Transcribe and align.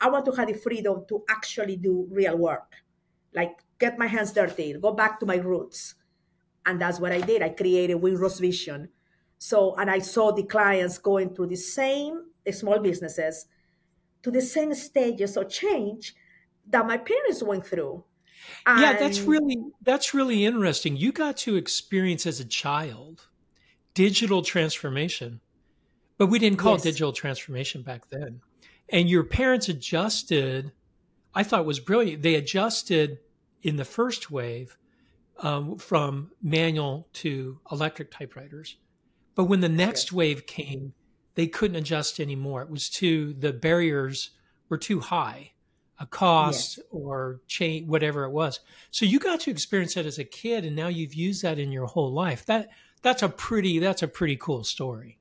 I 0.00 0.08
want 0.08 0.24
to 0.26 0.32
have 0.32 0.48
the 0.48 0.54
freedom 0.54 1.04
to 1.08 1.24
actually 1.28 1.76
do 1.76 2.06
real 2.10 2.36
work, 2.36 2.72
like 3.34 3.58
get 3.78 3.98
my 3.98 4.06
hands 4.06 4.32
dirty, 4.32 4.74
go 4.74 4.92
back 4.92 5.20
to 5.20 5.26
my 5.26 5.36
roots. 5.36 5.94
And 6.66 6.80
that's 6.80 7.00
what 7.00 7.12
I 7.12 7.20
did. 7.20 7.42
I 7.42 7.48
created 7.50 7.96
Windrose 7.96 8.40
Vision. 8.40 8.90
So, 9.38 9.74
and 9.76 9.90
I 9.90 10.00
saw 10.00 10.32
the 10.32 10.42
clients 10.42 10.98
going 10.98 11.34
through 11.34 11.48
the 11.48 11.56
same 11.56 12.24
small 12.50 12.78
businesses 12.78 13.46
to 14.22 14.30
the 14.30 14.40
same 14.40 14.74
stages 14.74 15.36
of 15.36 15.48
change 15.48 16.14
that 16.70 16.86
my 16.86 16.98
parents 16.98 17.42
went 17.42 17.66
through. 17.66 18.04
And 18.66 18.80
yeah, 18.80 18.98
that's 18.98 19.20
really 19.20 19.58
that's 19.82 20.14
really 20.14 20.44
interesting. 20.44 20.96
You 20.96 21.12
got 21.12 21.36
to 21.38 21.56
experience 21.56 22.26
as 22.26 22.40
a 22.40 22.44
child 22.44 23.26
digital 23.94 24.42
transformation, 24.42 25.40
but 26.18 26.26
we 26.28 26.38
didn't 26.38 26.58
call 26.58 26.74
yes. 26.74 26.82
it 26.82 26.90
digital 26.90 27.12
transformation 27.12 27.82
back 27.82 28.08
then. 28.10 28.40
And 28.90 29.08
your 29.08 29.24
parents 29.24 29.68
adjusted. 29.68 30.72
I 31.34 31.42
thought 31.42 31.66
was 31.66 31.80
brilliant. 31.80 32.22
They 32.22 32.34
adjusted 32.34 33.18
in 33.62 33.76
the 33.76 33.84
first 33.84 34.30
wave 34.30 34.76
um, 35.38 35.76
from 35.78 36.30
manual 36.42 37.08
to 37.14 37.60
electric 37.70 38.10
typewriters, 38.10 38.76
but 39.34 39.44
when 39.44 39.60
the 39.60 39.68
next 39.68 40.12
wave 40.12 40.46
came, 40.46 40.94
they 41.34 41.46
couldn't 41.46 41.76
adjust 41.76 42.18
anymore. 42.18 42.62
It 42.62 42.70
was 42.70 42.88
too 42.88 43.34
the 43.34 43.52
barriers 43.52 44.30
were 44.68 44.78
too 44.78 45.00
high 45.00 45.52
a 46.00 46.06
cost 46.06 46.78
yes. 46.78 46.86
or 46.90 47.40
change 47.46 47.88
whatever 47.88 48.24
it 48.24 48.30
was 48.30 48.60
so 48.90 49.04
you 49.04 49.18
got 49.18 49.40
to 49.40 49.50
experience 49.50 49.94
that 49.94 50.06
as 50.06 50.18
a 50.18 50.24
kid 50.24 50.64
and 50.64 50.76
now 50.76 50.88
you've 50.88 51.14
used 51.14 51.42
that 51.42 51.58
in 51.58 51.72
your 51.72 51.86
whole 51.86 52.12
life 52.12 52.46
that 52.46 52.68
that's 53.02 53.22
a 53.22 53.28
pretty 53.28 53.78
that's 53.78 54.02
a 54.02 54.08
pretty 54.08 54.36
cool 54.36 54.62
story 54.62 55.18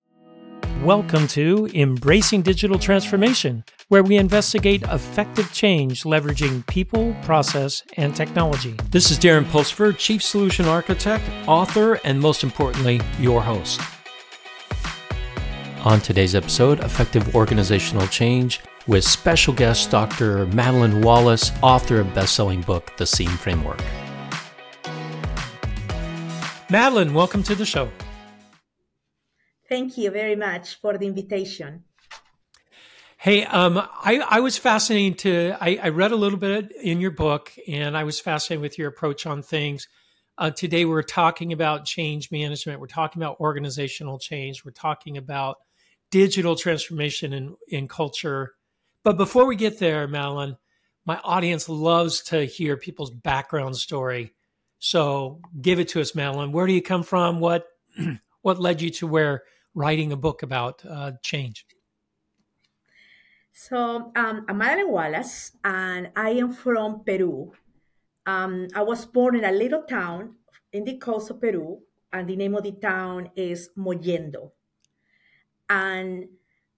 welcome 0.83 1.27
to 1.27 1.67
embracing 1.73 2.43
digital 2.43 2.77
transformation 2.77 3.63
where 3.87 4.03
we 4.03 4.15
investigate 4.15 4.83
effective 4.83 5.51
change 5.51 6.03
leveraging 6.03 6.65
people 6.67 7.15
process 7.23 7.81
and 7.97 8.15
technology 8.15 8.75
this 8.91 9.09
is 9.09 9.17
darren 9.17 9.43
pulsipher 9.45 9.97
chief 9.97 10.21
solution 10.21 10.67
architect 10.67 11.23
author 11.47 11.95
and 12.03 12.19
most 12.19 12.43
importantly 12.43 13.01
your 13.19 13.41
host 13.41 13.81
on 15.83 15.99
today's 15.99 16.35
episode 16.35 16.79
effective 16.81 17.35
organizational 17.35 18.05
change 18.07 18.61
with 18.85 19.03
special 19.03 19.53
guest 19.53 19.91
Dr. 19.91 20.45
Madeleine 20.47 21.01
Wallace, 21.01 21.51
author 21.61 21.99
of 21.99 22.13
best-selling 22.13 22.61
book 22.61 22.95
The 22.95 23.05
Seam 23.05 23.27
Framework. 23.27 23.81
Madeleine, 26.69 27.13
welcome 27.13 27.43
to 27.43 27.53
the 27.53 27.65
show. 27.65 27.89
Thank 29.69 29.97
you 29.97 30.11
very 30.11 30.35
much 30.35 30.75
for 30.75 30.97
the 30.97 31.05
invitation. 31.05 31.83
Hey, 33.17 33.45
um, 33.45 33.77
I, 33.77 34.19
I, 34.29 34.39
was 34.41 34.57
fascinated 34.57 35.19
to, 35.19 35.57
I, 35.59 35.79
I, 35.81 35.89
read 35.89 36.11
a 36.11 36.15
little 36.15 36.37
bit 36.37 36.71
in 36.71 37.01
your 37.01 37.11
book 37.11 37.51
and 37.67 37.97
I 37.97 38.03
was 38.03 38.19
fascinated 38.19 38.61
with 38.61 38.77
your 38.77 38.89
approach 38.89 39.25
on 39.25 39.41
things. 39.41 39.87
Uh, 40.37 40.51
today 40.51 40.85
we're 40.85 41.01
talking 41.01 41.51
about 41.51 41.85
change 41.85 42.31
management. 42.31 42.79
We're 42.79 42.85
talking 42.85 43.21
about 43.21 43.39
organizational 43.39 44.19
change. 44.19 44.63
We're 44.63 44.71
talking 44.71 45.17
about 45.17 45.57
digital 46.11 46.55
transformation 46.55 47.33
in, 47.33 47.55
in 47.67 47.87
culture 47.87 48.53
but 49.07 49.15
before 49.15 49.45
we 49.45 49.55
get 49.55 49.79
there, 49.79 50.05
Madeleine, 50.05 50.57
my 51.05 51.17
audience 51.23 51.69
loves 51.69 52.23
to 52.23 52.43
hear 52.43 52.75
people's 52.75 53.09
background 53.09 53.77
story. 53.77 54.33
So 54.79 55.39
give 55.61 55.79
it 55.79 55.87
to 55.89 56.01
us, 56.01 56.13
Madeleine. 56.13 56.51
Where 56.51 56.67
do 56.67 56.73
you 56.73 56.81
come 56.81 57.03
from? 57.03 57.39
What 57.39 57.67
what 58.41 58.59
led 58.59 58.81
you 58.81 58.89
to 58.89 59.07
where 59.07 59.43
writing 59.77 60.11
a 60.11 60.17
book 60.17 60.41
about 60.41 60.83
uh, 60.89 61.11
change? 61.21 61.65
So 63.53 64.11
um, 64.15 64.45
I'm 64.49 64.57
Madeleine 64.57 64.91
Wallace, 64.91 65.51
and 65.63 66.09
I 66.15 66.31
am 66.31 66.51
from 66.51 67.03
Peru. 67.05 67.53
Um, 68.25 68.67
I 68.73 68.81
was 68.81 69.05
born 69.05 69.35
in 69.35 69.45
a 69.45 69.51
little 69.51 69.83
town 69.83 70.35
in 70.73 70.83
the 70.83 70.97
coast 70.97 71.29
of 71.29 71.39
Peru, 71.39 71.81
and 72.11 72.27
the 72.27 72.35
name 72.35 72.55
of 72.55 72.63
the 72.63 72.73
town 72.73 73.29
is 73.35 73.69
Mollendo. 73.77 74.51
And 75.69 76.29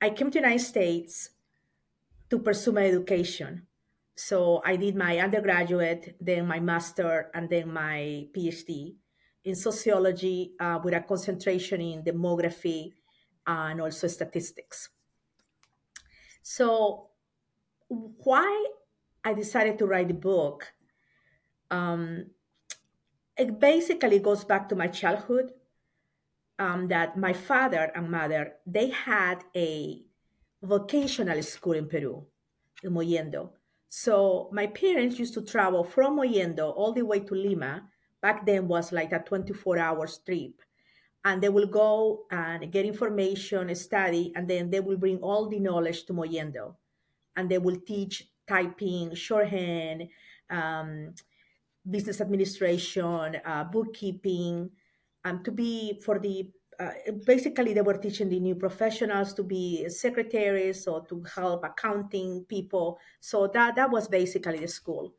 I 0.02 0.10
came 0.10 0.30
to 0.32 0.40
the 0.40 0.46
United 0.46 0.64
States 0.64 1.30
to 2.30 2.40
pursue 2.40 2.74
my 2.74 2.86
education. 2.86 3.68
So 4.16 4.62
I 4.66 4.76
did 4.76 4.96
my 4.96 5.20
undergraduate, 5.20 6.18
then 6.20 6.48
my 6.48 6.60
master, 6.60 7.32
and 7.34 7.50
then 7.50 7.72
my 7.72 8.28
PhD 8.36 8.96
in 9.44 9.56
sociology 9.56 10.54
uh, 10.60 10.80
with 10.84 10.94
a 10.94 11.02
concentration 11.02 11.82
in 11.82 12.04
demography 12.04 12.94
and 13.50 13.82
also 13.82 14.08
statistics. 14.08 14.90
So, 16.44 17.10
why 17.88 18.66
I 19.24 19.34
decided 19.34 19.80
to 19.80 19.88
write 19.88 20.08
the 20.08 20.14
book, 20.14 20.72
um, 21.72 22.28
it 23.36 23.60
basically 23.60 24.20
goes 24.20 24.44
back 24.44 24.70
to 24.70 24.76
my 24.76 24.88
childhood. 24.88 25.52
Um, 26.60 26.90
that 26.90 27.18
my 27.18 27.32
father 27.32 27.90
and 27.96 28.12
mother 28.12 28.56
they 28.68 28.90
had 28.90 29.46
a 29.56 30.04
vocational 30.62 31.42
school 31.42 31.72
in 31.72 31.88
Peru, 31.88 32.26
in 32.84 32.92
Mollendo. 32.92 33.52
So 33.88 34.50
my 34.52 34.68
parents 34.68 35.18
used 35.18 35.34
to 35.36 35.42
travel 35.42 35.86
from 35.86 36.18
Mollendo 36.18 36.76
all 36.76 36.92
the 36.92 37.06
way 37.06 37.22
to 37.22 37.34
Lima. 37.34 37.88
Back 38.22 38.46
then 38.46 38.68
was 38.68 38.92
like 38.92 39.14
a 39.14 39.20
24 39.20 39.78
hour 39.80 40.06
trip. 40.26 40.62
And 41.26 41.42
they 41.42 41.50
will 41.50 41.68
go 41.68 42.26
and 42.32 42.72
get 42.72 42.86
information, 42.86 43.74
study, 43.76 44.32
and 44.36 44.48
then 44.48 44.70
they 44.70 44.80
will 44.80 44.98
bring 44.98 45.18
all 45.18 45.50
the 45.50 45.60
knowledge 45.60 46.06
to 46.06 46.14
Mollendo. 46.14 46.76
And 47.36 47.50
they 47.50 47.58
will 47.58 47.78
teach 47.86 48.30
typing, 48.48 49.14
shorthand, 49.16 50.08
um, 50.50 51.14
business 51.90 52.22
administration, 52.22 53.38
uh, 53.46 53.66
bookkeeping, 53.66 54.72
um, 55.26 55.44
to 55.44 55.52
be 55.52 56.00
for 56.04 56.20
the 56.20 56.50
uh, 56.80 56.92
basically 57.26 57.74
they 57.74 57.82
were 57.82 57.98
teaching 57.98 58.30
the 58.30 58.40
new 58.40 58.56
professionals 58.56 59.34
to 59.34 59.44
be 59.44 59.88
secretaries 59.90 60.88
or 60.88 61.06
to 61.08 61.24
help 61.36 61.64
accounting 61.66 62.46
people 62.48 62.98
so 63.20 63.48
that 63.48 63.76
that 63.76 63.92
was 63.92 64.08
basically 64.08 64.60
the 64.60 64.68
school 64.68 65.14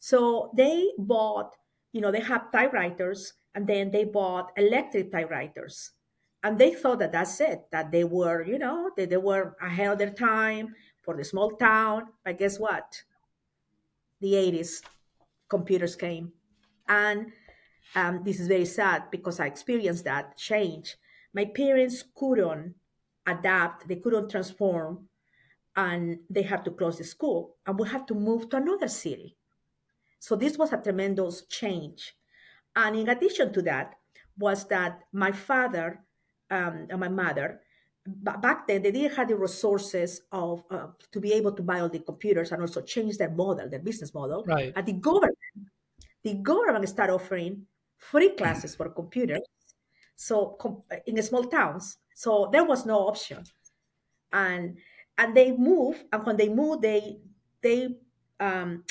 so 0.00 0.50
they 0.56 0.90
bought 0.98 1.54
you 1.92 2.00
know 2.00 2.10
they 2.10 2.20
have 2.20 2.50
typewriters 2.50 3.34
and 3.56 3.66
then 3.66 3.90
they 3.90 4.04
bought 4.04 4.52
electric 4.56 5.10
typewriters 5.10 5.90
and 6.44 6.58
they 6.58 6.72
thought 6.72 7.00
that 7.00 7.10
that's 7.10 7.40
it 7.40 7.62
that 7.72 7.90
they 7.90 8.04
were 8.04 8.44
you 8.44 8.58
know 8.58 8.90
they, 8.96 9.06
they 9.06 9.16
were 9.16 9.56
ahead 9.60 9.90
of 9.90 9.98
their 9.98 10.12
time 10.12 10.72
for 11.02 11.16
the 11.16 11.24
small 11.24 11.50
town 11.56 12.04
but 12.24 12.38
guess 12.38 12.60
what 12.60 13.02
the 14.20 14.34
80s 14.34 14.82
computers 15.48 15.96
came 15.96 16.30
and 16.88 17.32
um, 17.94 18.22
this 18.24 18.40
is 18.40 18.48
very 18.48 18.64
sad 18.64 19.10
because 19.10 19.40
I 19.40 19.46
experienced 19.46 20.04
that 20.04 20.36
change. 20.36 20.96
My 21.32 21.44
parents 21.44 22.04
couldn't 22.14 22.74
adapt, 23.26 23.86
they 23.86 23.96
couldn't 23.96 24.30
transform, 24.30 25.08
and 25.76 26.18
they 26.28 26.42
had 26.42 26.64
to 26.64 26.70
close 26.70 26.98
the 26.98 27.04
school, 27.04 27.56
and 27.66 27.78
we 27.78 27.88
had 27.88 28.08
to 28.08 28.14
move 28.14 28.48
to 28.50 28.56
another 28.56 28.88
city. 28.88 29.36
So 30.18 30.36
this 30.36 30.58
was 30.58 30.72
a 30.72 30.78
tremendous 30.78 31.46
change. 31.46 32.15
And 32.76 32.96
in 32.96 33.08
addition 33.08 33.52
to 33.54 33.62
that, 33.62 33.94
was 34.38 34.68
that 34.68 35.00
my 35.12 35.32
father 35.32 36.04
um, 36.50 36.86
and 36.90 37.00
my 37.00 37.08
mother 37.08 37.60
back 38.06 38.66
then 38.66 38.82
they 38.82 38.92
didn't 38.92 39.16
have 39.16 39.28
the 39.28 39.36
resources 39.36 40.22
of 40.32 40.62
uh, 40.70 40.86
to 41.12 41.20
be 41.20 41.32
able 41.32 41.52
to 41.52 41.62
buy 41.62 41.80
all 41.80 41.88
the 41.88 41.98
computers 41.98 42.52
and 42.52 42.60
also 42.60 42.80
change 42.80 43.18
their 43.18 43.30
model, 43.30 43.68
their 43.68 43.80
business 43.80 44.14
model. 44.14 44.44
Right. 44.46 44.72
And 44.76 44.86
the 44.86 44.92
government, 44.92 45.36
the 46.22 46.34
government 46.34 46.88
started 46.88 47.14
offering 47.14 47.66
free 47.96 48.30
classes 48.30 48.74
for 48.74 48.88
computers. 48.90 49.42
So 50.14 50.56
in 51.06 51.22
small 51.22 51.44
towns, 51.44 51.98
so 52.14 52.48
there 52.50 52.64
was 52.64 52.86
no 52.86 53.08
option, 53.08 53.44
and 54.32 54.78
and 55.18 55.36
they 55.36 55.52
moved, 55.52 56.04
and 56.10 56.24
when 56.24 56.36
they 56.36 56.48
moved, 56.48 56.82
they 56.82 57.18
they 57.60 57.88
um, 58.40 58.84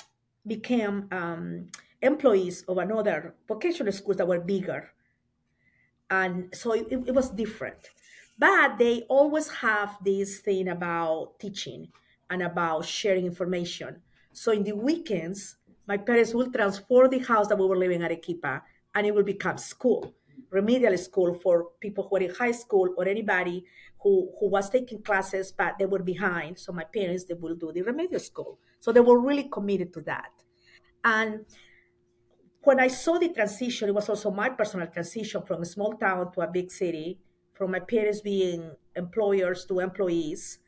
became 0.46 1.08
um, 1.12 1.68
employees 2.06 2.64
of 2.68 2.78
another 2.78 3.36
vocational 3.48 3.94
schools 3.94 4.18
that 4.18 4.28
were 4.28 4.40
bigger, 4.40 4.92
and 6.10 6.54
so 6.56 6.74
it, 6.74 6.88
it 6.92 7.14
was 7.14 7.30
different. 7.32 7.90
But 8.38 8.78
they 8.78 9.04
always 9.10 9.50
have 9.50 9.98
this 10.04 10.40
thing 10.40 10.68
about 10.68 11.40
teaching 11.40 11.88
and 12.30 12.42
about 12.44 12.86
sharing 12.86 13.26
information. 13.26 14.02
So 14.34 14.52
in 14.52 14.64
the 14.64 14.76
weekends, 14.76 15.56
my 15.88 15.98
parents 15.98 16.34
will 16.34 16.52
transform 16.52 17.10
the 17.10 17.20
house 17.20 17.48
that 17.48 17.58
we 17.58 17.66
were 17.66 17.78
living 17.78 18.04
at 18.04 18.12
Arequipa 18.12 18.62
and 18.94 19.08
it 19.08 19.14
will 19.14 19.24
become 19.24 19.58
school, 19.58 20.14
remedial 20.50 20.98
school 20.98 21.34
for 21.34 21.68
people 21.80 22.08
who 22.10 22.18
are 22.18 22.24
in 22.24 22.36
high 22.36 22.52
school 22.52 22.94
or 22.98 23.08
anybody 23.08 23.64
who, 24.02 24.32
who 24.40 24.50
was 24.50 24.70
taking 24.70 25.02
classes 25.02 25.52
but 25.52 25.78
they 25.80 25.86
were 25.86 26.04
behind. 26.04 26.60
So 26.60 26.74
my 26.74 26.84
parents, 26.84 27.26
they 27.26 27.36
will 27.36 27.56
do 27.56 27.72
the 27.72 27.84
remedial 27.84 28.20
school. 28.20 28.60
So 28.80 28.92
they 28.92 29.00
were 29.00 29.20
really 29.20 29.48
committed 29.52 29.94
to 29.94 30.02
that. 30.02 30.32
And 31.04 31.46
when 32.66 32.80
I 32.80 32.88
saw 32.88 33.18
the 33.18 33.30
transition, 33.30 33.90
it 33.90 33.96
was 33.96 34.10
also 34.10 34.32
my 34.32 34.50
personal 34.50 34.88
transition 34.88 35.42
from 35.44 35.62
a 35.62 35.66
small 35.66 35.94
town 35.94 36.32
to 36.34 36.42
a 36.42 36.48
big 36.48 36.72
city, 36.72 37.20
from 37.54 37.72
my 37.72 37.80
parents 37.80 38.22
being 38.22 38.72
employers 38.96 39.66
to 39.66 39.80
employees. 39.80 40.60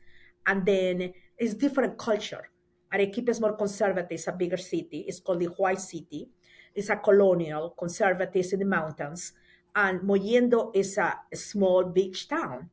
And 0.46 0.64
then 0.64 1.12
it's 1.36 1.54
different 1.54 1.98
culture. 1.98 2.50
Arequipa 2.92 3.32
is 3.32 3.40
more 3.40 3.56
conservative, 3.56 4.12
it's 4.12 4.28
a 4.28 4.32
bigger 4.32 4.56
city. 4.56 5.04
It's 5.06 5.20
called 5.20 5.40
the 5.40 5.46
White 5.46 5.80
City. 5.80 6.28
It's 6.74 6.88
a 6.88 6.96
colonial, 6.96 7.74
conservative 7.78 8.46
in 8.52 8.60
the 8.60 8.64
mountains. 8.64 9.32
And 9.74 10.00
Mollendo 10.00 10.70
is 10.74 10.96
a, 10.96 11.18
a 11.32 11.36
small 11.36 11.84
beach 11.84 12.28
town. 12.28 12.70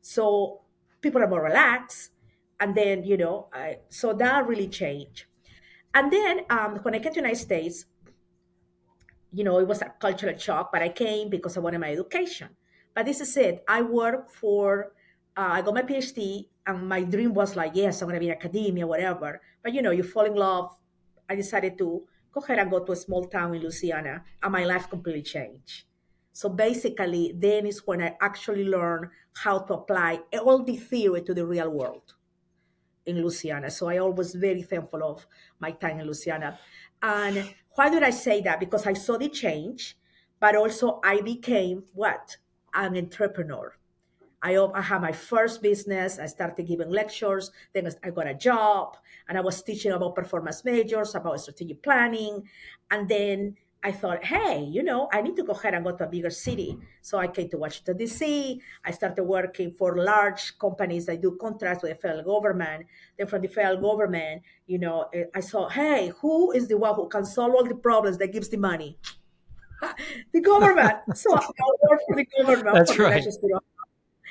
So 0.00 0.60
people 1.00 1.22
are 1.22 1.28
more 1.28 1.42
relaxed. 1.42 2.10
And 2.60 2.74
then, 2.74 3.04
you 3.04 3.16
know, 3.16 3.48
I, 3.52 3.78
so 3.88 4.12
that 4.12 4.46
really 4.46 4.68
changed. 4.68 5.24
And 5.94 6.12
then 6.12 6.40
um, 6.50 6.76
when 6.82 6.94
I 6.94 6.98
came 6.98 7.12
to 7.12 7.20
the 7.20 7.26
United 7.26 7.40
States, 7.40 7.86
you 9.34 9.42
know, 9.42 9.58
it 9.58 9.66
was 9.66 9.82
a 9.82 9.92
cultural 9.98 10.38
shock, 10.38 10.70
but 10.72 10.80
I 10.80 10.90
came 10.90 11.28
because 11.28 11.56
I 11.56 11.60
wanted 11.60 11.80
my 11.80 11.90
education. 11.90 12.50
But 12.94 13.06
this 13.06 13.20
is 13.20 13.36
it. 13.36 13.64
I 13.66 13.82
work 13.82 14.30
for, 14.30 14.92
uh, 15.36 15.58
I 15.58 15.62
got 15.62 15.74
my 15.74 15.82
PhD, 15.82 16.46
and 16.66 16.88
my 16.88 17.02
dream 17.02 17.34
was 17.34 17.56
like, 17.56 17.72
yes, 17.74 18.00
I'm 18.00 18.08
going 18.08 18.14
to 18.14 18.20
be 18.20 18.28
in 18.28 18.36
academia, 18.36 18.86
whatever. 18.86 19.42
But 19.62 19.74
you 19.74 19.82
know, 19.82 19.90
you 19.90 20.04
fall 20.04 20.24
in 20.24 20.36
love. 20.36 20.76
I 21.28 21.34
decided 21.34 21.76
to 21.78 22.04
go 22.30 22.40
ahead 22.40 22.58
and 22.58 22.70
go 22.70 22.84
to 22.84 22.92
a 22.92 22.96
small 22.96 23.24
town 23.26 23.54
in 23.54 23.62
Louisiana, 23.62 24.24
and 24.42 24.52
my 24.52 24.64
life 24.64 24.88
completely 24.88 25.22
changed. 25.22 25.84
So 26.32 26.48
basically, 26.48 27.32
then 27.36 27.66
is 27.66 27.86
when 27.86 28.02
I 28.02 28.16
actually 28.20 28.64
learned 28.64 29.10
how 29.34 29.60
to 29.60 29.74
apply 29.74 30.20
all 30.42 30.62
the 30.62 30.76
theory 30.76 31.22
to 31.22 31.34
the 31.34 31.46
real 31.46 31.70
world 31.70 32.14
in 33.06 33.20
Louisiana. 33.20 33.70
So 33.70 33.88
I 33.88 33.98
always 33.98 34.34
very 34.34 34.62
thankful 34.62 35.02
of 35.02 35.26
my 35.58 35.72
time 35.72 36.00
in 36.00 36.06
Louisiana. 36.06 36.58
And 37.02 37.54
why 37.74 37.90
did 37.90 38.02
I 38.02 38.10
say 38.10 38.40
that? 38.42 38.60
Because 38.60 38.86
I 38.86 38.92
saw 38.92 39.16
the 39.16 39.28
change, 39.28 39.96
but 40.40 40.56
also 40.56 41.00
I 41.04 41.20
became 41.20 41.84
what? 41.92 42.36
An 42.72 42.96
entrepreneur. 42.96 43.76
I, 44.42 44.56
I 44.58 44.82
had 44.82 45.00
my 45.00 45.12
first 45.12 45.62
business. 45.62 46.18
I 46.18 46.26
started 46.26 46.66
giving 46.66 46.90
lectures. 46.90 47.50
Then 47.72 47.88
I 48.02 48.10
got 48.10 48.26
a 48.26 48.34
job 48.34 48.98
and 49.28 49.38
I 49.38 49.40
was 49.40 49.62
teaching 49.62 49.92
about 49.92 50.14
performance 50.14 50.64
measures, 50.64 51.14
about 51.14 51.40
strategic 51.40 51.82
planning. 51.82 52.42
And 52.90 53.08
then 53.08 53.56
I 53.84 53.92
thought, 53.92 54.24
hey, 54.24 54.64
you 54.64 54.82
know, 54.82 55.10
I 55.12 55.20
need 55.20 55.36
to 55.36 55.42
go 55.42 55.52
ahead 55.52 55.74
and 55.74 55.84
go 55.84 55.94
to 55.94 56.04
a 56.04 56.06
bigger 56.06 56.30
city. 56.30 56.78
So 57.02 57.18
I 57.18 57.26
came 57.28 57.50
to 57.50 57.58
Washington, 57.58 57.98
D.C. 57.98 58.58
I 58.82 58.90
started 58.90 59.22
working 59.24 59.72
for 59.72 60.02
large 60.02 60.58
companies 60.58 61.04
that 61.04 61.20
do 61.20 61.36
contracts 61.38 61.82
with 61.82 61.92
the 61.92 61.98
federal 61.98 62.24
government. 62.24 62.86
Then 63.18 63.26
from 63.26 63.42
the 63.42 63.48
federal 63.48 63.82
government, 63.82 64.40
you 64.66 64.78
know, 64.78 65.10
eh, 65.12 65.24
I 65.34 65.40
saw, 65.40 65.68
hey, 65.68 66.10
who 66.22 66.50
is 66.52 66.66
the 66.66 66.78
one 66.78 66.94
who 66.94 67.08
can 67.10 67.26
solve 67.26 67.54
all 67.54 67.64
the 67.64 67.74
problems 67.74 68.16
that 68.18 68.32
gives 68.32 68.48
the 68.48 68.56
money? 68.56 68.96
the 70.32 70.40
government. 70.40 70.96
so 71.14 71.34
I 71.34 71.46
worked 71.90 72.04
for 72.08 72.16
the 72.16 72.26
government. 72.38 72.74
That's 72.74 72.98
right. 72.98 73.22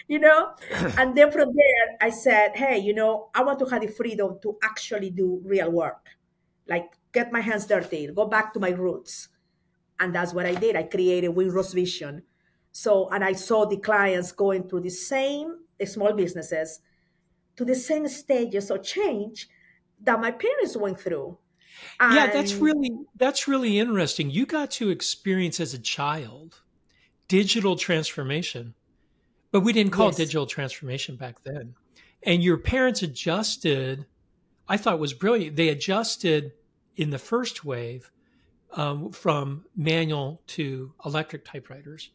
You 0.08 0.20
know, 0.20 0.50
and 0.98 1.16
then 1.16 1.32
from 1.32 1.54
there, 1.56 1.98
I 2.02 2.10
said, 2.10 2.56
hey, 2.56 2.80
you 2.80 2.94
know, 2.94 3.30
I 3.36 3.44
want 3.44 3.60
to 3.60 3.66
have 3.66 3.82
the 3.82 3.88
freedom 3.88 4.40
to 4.42 4.58
actually 4.64 5.12
do 5.12 5.42
real 5.46 5.72
work, 5.72 6.08
like 6.68 6.92
get 7.14 7.32
my 7.32 7.40
hands 7.40 7.68
dirty, 7.68 8.08
go 8.08 8.26
back 8.26 8.54
to 8.56 8.60
my 8.60 8.72
roots 8.72 9.30
and 10.00 10.13
that's 10.13 10.34
what 10.34 10.45
I 10.45 10.56
did. 10.56 10.75
I 10.75 10.84
created 10.84 11.31
Windrose 11.31 11.74
Vision. 11.74 12.24
So, 12.72 13.10
and 13.10 13.24
I 13.24 13.34
saw 13.34 13.66
the 13.66 13.78
clients 13.78 14.31
going 14.31 14.68
through 14.68 14.81
the 14.81 14.90
same 14.90 15.60
small 15.86 16.13
businesses 16.13 16.80
to 17.56 17.66
the 17.66 17.75
same 17.75 18.07
stages 18.07 18.72
of 18.72 18.84
change 18.84 19.48
that 20.01 20.19
my 20.19 20.31
parents 20.31 20.75
went 20.75 21.00
through. 21.00 21.38
And 22.00 22.16
yeah, 22.16 22.28
that's 22.28 22.54
really 22.54 22.92
that's 23.16 23.48
really 23.48 23.80
interesting. 23.80 24.30
You 24.30 24.45
got 24.45 24.72
to 24.72 24.90
experience 24.90 25.60
as 25.60 25.74
a 25.74 25.80
child 25.80 26.62
digital 27.28 27.75
transformation, 27.75 28.74
but 29.51 29.62
we 29.62 29.74
didn't 29.74 29.92
call 29.92 30.07
yes. 30.07 30.16
it 30.16 30.24
digital 30.24 30.45
transformation 30.45 31.16
back 31.16 31.42
then. 31.44 31.75
And 32.22 32.44
your 32.44 32.57
parents 32.57 33.01
adjusted. 33.01 34.06
I 34.68 34.78
thought 34.78 35.00
was 35.00 35.13
brilliant. 35.13 35.56
They 35.56 35.69
adjusted 35.69 36.54
in 36.95 37.10
the 37.10 37.18
first 37.18 37.66
wave 37.66 38.12
um, 38.74 39.12
from 39.12 39.66
manual 39.75 40.42
to 40.48 40.94
electric 41.06 41.46
typewriters. 41.46 42.10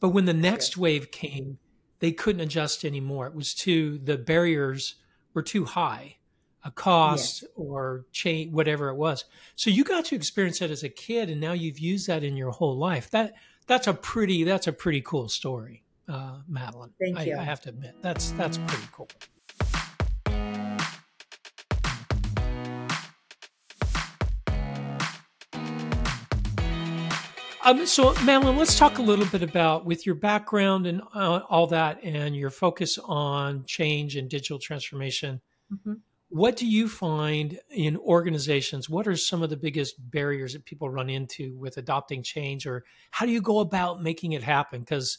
But 0.00 0.10
when 0.10 0.26
the 0.26 0.34
next 0.34 0.76
wave 0.76 1.10
came, 1.10 1.58
they 2.00 2.12
couldn't 2.12 2.42
adjust 2.42 2.84
anymore. 2.84 3.26
It 3.26 3.34
was 3.34 3.54
too 3.54 3.98
the 3.98 4.18
barriers 4.18 4.96
were 5.32 5.42
too 5.42 5.64
high, 5.64 6.16
a 6.64 6.70
cost 6.70 7.42
yes. 7.42 7.50
or 7.56 8.06
change, 8.12 8.52
whatever 8.52 8.88
it 8.88 8.96
was. 8.96 9.24
So 9.56 9.70
you 9.70 9.84
got 9.84 10.04
to 10.06 10.16
experience 10.16 10.58
that 10.58 10.70
as 10.70 10.82
a 10.82 10.88
kid, 10.88 11.30
and 11.30 11.40
now 11.40 11.52
you've 11.52 11.78
used 11.78 12.06
that 12.08 12.22
in 12.22 12.36
your 12.36 12.50
whole 12.50 12.76
life. 12.76 13.10
That 13.10 13.34
that's 13.66 13.86
a 13.86 13.94
pretty 13.94 14.44
that's 14.44 14.66
a 14.66 14.72
pretty 14.72 15.00
cool 15.00 15.28
story, 15.28 15.84
uh, 16.08 16.40
Madeleine. 16.46 16.92
Thank 17.00 17.26
you. 17.26 17.36
I, 17.36 17.40
I 17.40 17.44
have 17.44 17.62
to 17.62 17.70
admit 17.70 17.96
that's 18.02 18.32
that's 18.32 18.58
pretty 18.58 18.88
cool. 18.92 19.08
Um, 27.64 27.86
so, 27.86 28.12
Madeleine, 28.24 28.58
let's 28.58 28.78
talk 28.78 28.98
a 28.98 29.02
little 29.02 29.24
bit 29.24 29.42
about 29.42 29.86
with 29.86 30.04
your 30.04 30.14
background 30.14 30.86
and 30.86 31.00
uh, 31.14 31.40
all 31.48 31.66
that, 31.68 31.98
and 32.04 32.36
your 32.36 32.50
focus 32.50 32.98
on 32.98 33.64
change 33.64 34.16
and 34.16 34.28
digital 34.28 34.58
transformation. 34.58 35.40
Mm-hmm. 35.72 35.94
What 36.28 36.56
do 36.56 36.66
you 36.66 36.88
find 36.88 37.58
in 37.70 37.96
organizations? 37.96 38.90
What 38.90 39.06
are 39.06 39.16
some 39.16 39.42
of 39.42 39.48
the 39.48 39.56
biggest 39.56 39.94
barriers 39.98 40.52
that 40.52 40.66
people 40.66 40.90
run 40.90 41.08
into 41.08 41.56
with 41.56 41.78
adopting 41.78 42.22
change, 42.22 42.66
or 42.66 42.84
how 43.10 43.24
do 43.24 43.32
you 43.32 43.40
go 43.40 43.60
about 43.60 44.02
making 44.02 44.32
it 44.32 44.42
happen? 44.42 44.80
Because 44.80 45.18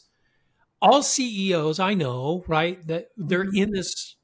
all 0.80 1.02
CEOs 1.02 1.80
I 1.80 1.94
know, 1.94 2.44
right, 2.46 2.86
that 2.86 3.08
they're 3.16 3.44
mm-hmm. 3.44 3.56
in 3.56 3.70
this 3.72 4.14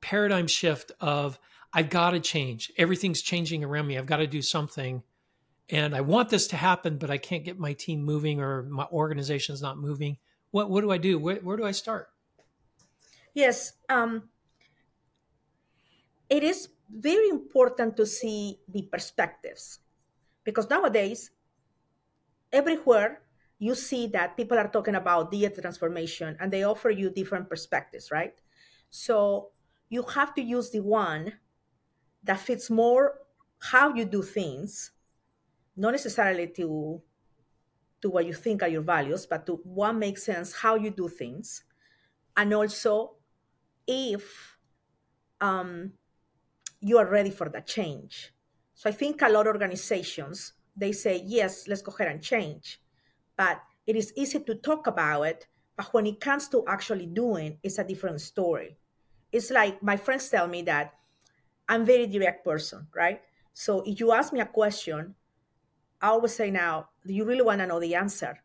paradigm 0.00 0.46
shift 0.46 0.92
of 1.00 1.40
I've 1.72 1.90
got 1.90 2.10
to 2.10 2.20
change. 2.20 2.70
Everything's 2.78 3.20
changing 3.20 3.64
around 3.64 3.88
me. 3.88 3.98
I've 3.98 4.06
got 4.06 4.18
to 4.18 4.28
do 4.28 4.42
something 4.42 5.02
and 5.70 5.94
I 5.94 6.00
want 6.00 6.30
this 6.30 6.46
to 6.48 6.56
happen, 6.56 6.96
but 6.96 7.10
I 7.10 7.18
can't 7.18 7.44
get 7.44 7.58
my 7.58 7.74
team 7.74 8.02
moving 8.02 8.40
or 8.40 8.62
my 8.64 8.86
organization 8.90 9.54
is 9.54 9.62
not 9.62 9.78
moving. 9.78 10.16
What 10.50 10.70
what 10.70 10.80
do 10.80 10.90
I 10.90 10.98
do? 10.98 11.18
Where, 11.18 11.36
where 11.36 11.56
do 11.56 11.64
I 11.64 11.72
start? 11.72 12.08
Yes, 13.34 13.74
um, 13.88 14.30
it 16.28 16.42
is 16.42 16.68
very 16.90 17.28
important 17.28 17.96
to 17.96 18.06
see 18.06 18.58
the 18.68 18.82
perspectives 18.82 19.80
because 20.44 20.68
nowadays, 20.70 21.30
everywhere 22.50 23.20
you 23.58 23.74
see 23.74 24.06
that 24.06 24.36
people 24.36 24.58
are 24.58 24.68
talking 24.68 24.94
about 24.94 25.30
digital 25.30 25.62
transformation 25.62 26.36
and 26.40 26.52
they 26.52 26.62
offer 26.62 26.90
you 26.90 27.10
different 27.10 27.48
perspectives, 27.48 28.10
right? 28.10 28.40
So 28.88 29.50
you 29.90 30.02
have 30.02 30.34
to 30.34 30.42
use 30.42 30.70
the 30.70 30.80
one 30.80 31.34
that 32.24 32.40
fits 32.40 32.70
more 32.70 33.18
how 33.58 33.94
you 33.94 34.04
do 34.04 34.22
things 34.22 34.92
not 35.78 35.92
necessarily 35.92 36.48
to 36.56 37.00
to 38.00 38.10
what 38.10 38.26
you 38.26 38.32
think 38.32 38.62
are 38.62 38.68
your 38.68 38.82
values, 38.82 39.26
but 39.26 39.44
to 39.46 39.60
what 39.64 39.92
makes 39.92 40.22
sense, 40.22 40.52
how 40.52 40.76
you 40.76 40.90
do 40.90 41.08
things, 41.08 41.64
and 42.36 42.52
also 42.54 43.16
if 43.86 44.56
um, 45.40 45.92
you 46.80 46.98
are 46.98 47.06
ready 47.06 47.30
for 47.30 47.48
that 47.48 47.66
change. 47.66 48.32
So 48.74 48.88
I 48.88 48.92
think 48.92 49.22
a 49.22 49.28
lot 49.28 49.46
of 49.46 49.54
organizations 49.54 50.52
they 50.78 50.92
say 50.92 51.22
yes, 51.26 51.66
let's 51.66 51.82
go 51.82 51.92
ahead 51.92 52.12
and 52.12 52.22
change, 52.22 52.80
but 53.36 53.60
it 53.86 53.96
is 53.96 54.12
easy 54.16 54.38
to 54.38 54.54
talk 54.54 54.86
about 54.86 55.22
it, 55.22 55.46
but 55.76 55.92
when 55.92 56.06
it 56.06 56.20
comes 56.20 56.48
to 56.48 56.64
actually 56.68 57.06
doing, 57.06 57.58
it's 57.62 57.78
a 57.78 57.84
different 57.84 58.20
story. 58.20 58.78
It's 59.32 59.50
like 59.50 59.82
my 59.82 59.96
friends 59.96 60.28
tell 60.28 60.46
me 60.46 60.62
that 60.62 60.94
I'm 61.68 61.84
very 61.84 62.06
direct 62.06 62.44
person, 62.44 62.86
right? 62.94 63.20
So 63.52 63.82
if 63.84 63.98
you 63.98 64.12
ask 64.12 64.32
me 64.32 64.40
a 64.40 64.46
question, 64.46 65.14
I 66.00 66.08
always 66.08 66.34
say 66.34 66.50
now, 66.50 66.90
do 67.06 67.12
you 67.12 67.24
really 67.24 67.42
want 67.42 67.60
to 67.60 67.66
know 67.66 67.80
the 67.80 67.94
answer? 67.94 68.38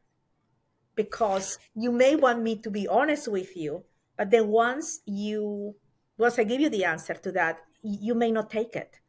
Because 0.96 1.60
you 1.76 1.92
may 1.92 2.16
want 2.16 2.42
me 2.42 2.58
to 2.58 2.70
be 2.70 2.88
honest 2.88 3.28
with 3.28 3.56
you, 3.56 3.84
but 4.18 4.32
then 4.32 4.48
once 4.48 5.02
you, 5.06 5.76
once 6.18 6.40
I 6.40 6.44
give 6.44 6.62
you 6.62 6.70
the 6.70 6.86
answer 6.86 7.14
to 7.14 7.32
that, 7.34 7.60
you 7.82 8.16
may 8.16 8.32
not 8.32 8.50
take 8.50 8.76
it. 8.76 9.00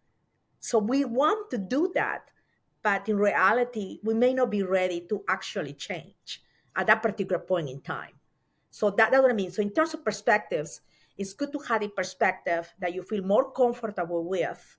So 0.60 0.78
we 0.78 1.04
want 1.04 1.50
to 1.50 1.58
do 1.58 1.92
that, 1.94 2.30
but 2.82 3.08
in 3.08 3.16
reality, 3.16 3.98
we 4.02 4.14
may 4.14 4.32
not 4.34 4.50
be 4.50 4.62
ready 4.62 5.06
to 5.08 5.22
actually 5.28 5.74
change 5.74 6.42
at 6.76 6.86
that 6.86 7.02
particular 7.02 7.38
point 7.38 7.68
in 7.68 7.80
time. 7.80 8.18
So 8.70 8.90
that, 8.90 9.10
that's 9.10 9.22
what 9.22 9.30
I 9.30 9.34
mean. 9.34 9.50
So 9.50 9.62
in 9.62 9.70
terms 9.70 9.94
of 9.94 10.04
perspectives, 10.04 10.80
it's 11.16 11.32
good 11.32 11.52
to 11.52 11.58
have 11.68 11.82
a 11.82 11.88
perspective 11.88 12.72
that 12.80 12.94
you 12.94 13.02
feel 13.02 13.22
more 13.22 13.52
comfortable 13.52 14.28
with 14.28 14.78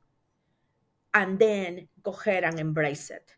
and 1.13 1.39
then 1.39 1.87
go 2.03 2.11
ahead 2.11 2.43
and 2.43 2.59
embrace 2.59 3.09
it. 3.09 3.33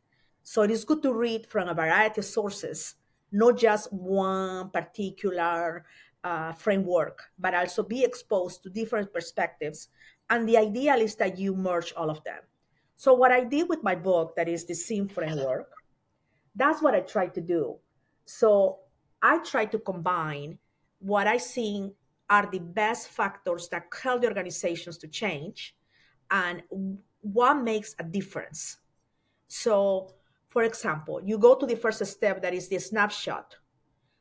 So 0.48 0.62
it 0.62 0.72
is 0.72 0.86
good 0.86 1.04
to 1.04 1.12
read 1.12 1.46
from 1.46 1.68
a 1.68 1.74
variety 1.74 2.22
of 2.22 2.26
sources, 2.26 2.96
not 3.34 3.58
just 3.58 3.92
one 3.92 4.70
particular 4.70 5.84
uh, 6.24 6.54
framework, 6.54 7.20
but 7.38 7.54
also 7.54 7.84
be 7.84 8.06
exposed 8.06 8.64
to 8.64 8.70
different 8.70 9.12
perspectives. 9.12 9.90
And 10.30 10.48
the 10.48 10.56
ideal 10.56 11.02
is 11.02 11.16
that 11.16 11.38
you 11.38 11.54
merge 11.54 11.92
all 11.98 12.10
of 12.10 12.24
them. 12.24 12.40
So 12.96 13.14
what 13.14 13.34
I 13.34 13.44
did 13.44 13.68
with 13.68 13.84
my 13.84 13.94
book, 13.94 14.38
that 14.38 14.48
is 14.48 14.64
the 14.64 14.74
SEAM 14.74 15.10
framework, 15.10 15.70
that's 16.56 16.82
what 16.82 16.96
I 16.96 17.02
tried 17.02 17.34
to 17.34 17.42
do. 17.42 17.76
So 18.24 18.80
I 19.22 19.40
try 19.40 19.66
to 19.66 19.80
combine 19.80 20.60
what 21.00 21.28
I 21.28 21.40
think 21.40 21.94
are 22.30 22.48
the 22.50 22.60
best 22.60 23.10
factors 23.10 23.68
that 23.74 23.88
help 24.02 24.22
the 24.22 24.30
organizations 24.30 24.98
to 25.00 25.10
change 25.10 25.76
and 26.32 26.64
what 27.20 27.56
makes 27.56 27.96
a 28.00 28.04
difference. 28.06 28.78
So, 29.50 30.14
for 30.58 30.64
example, 30.64 31.22
you 31.24 31.38
go 31.38 31.54
to 31.54 31.68
the 31.68 31.76
first 31.76 32.04
step 32.04 32.42
that 32.42 32.52
is 32.52 32.68
the 32.68 32.80
snapshot. 32.80 33.58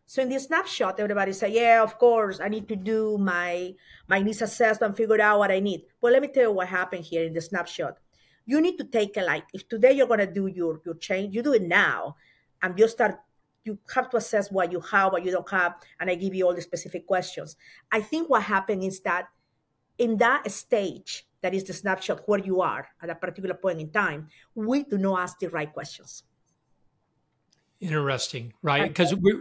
So 0.05 0.21
in 0.21 0.28
the 0.28 0.38
snapshot, 0.38 1.00
everybody 1.00 1.33
say, 1.33 1.49
"Yeah, 1.49 1.83
of 1.83 1.97
course, 1.97 2.40
I 2.40 2.49
need 2.49 2.69
to 2.69 2.76
do 2.76 3.16
my 3.16 3.73
my 4.07 4.21
needs 4.21 4.43
assessment, 4.43 4.99
figure 4.99 5.19
out 5.19 5.38
what 5.38 5.50
I 5.50 5.61
need." 5.61 5.87
But 5.99 6.12
let 6.12 6.21
me 6.21 6.28
tell 6.28 6.43
you 6.43 6.52
what 6.52 6.69
happened 6.69 7.07
here 7.07 7.25
in 7.25 7.33
the 7.33 7.40
snapshot. 7.40 7.97
You 8.45 8.61
need 8.61 8.76
to 8.76 8.85
take 8.85 9.16
a 9.16 9.23
like 9.23 9.45
if 9.55 9.66
today 9.66 9.93
you're 9.93 10.12
gonna 10.12 10.31
do 10.31 10.47
your 10.47 10.83
your 10.85 10.97
change, 10.97 11.35
you 11.35 11.40
do 11.40 11.55
it 11.55 11.62
now, 11.62 12.16
and 12.61 12.78
you 12.78 12.87
start. 12.87 13.16
You 13.64 13.78
have 13.95 14.11
to 14.11 14.19
assess 14.19 14.52
what 14.52 14.71
you 14.71 14.81
have, 14.93 15.12
what 15.12 15.25
you 15.25 15.33
don't 15.33 15.50
have, 15.50 15.81
and 15.99 16.11
I 16.11 16.16
give 16.16 16.35
you 16.35 16.45
all 16.45 16.55
the 16.55 16.61
specific 16.61 17.07
questions. 17.07 17.57
I 17.90 18.02
think 18.02 18.28
what 18.28 18.43
happened 18.43 18.85
is 18.85 19.00
that 19.09 19.25
in 19.97 20.19
that 20.19 20.50
stage, 20.50 21.26
that 21.47 21.55
is 21.55 21.62
the 21.62 21.73
snapshot 21.73 22.23
where 22.26 22.41
you 22.41 22.61
are 22.61 22.88
at 23.00 23.09
a 23.09 23.15
particular 23.15 23.55
point 23.55 23.81
in 23.81 23.88
time, 23.88 24.26
we 24.57 24.83
do 24.83 24.99
not 24.99 25.21
ask 25.21 25.38
the 25.38 25.49
right 25.49 25.73
questions. 25.73 26.25
Interesting, 27.79 28.53
right? 28.62 28.88
Because 28.88 29.15
we, 29.15 29.33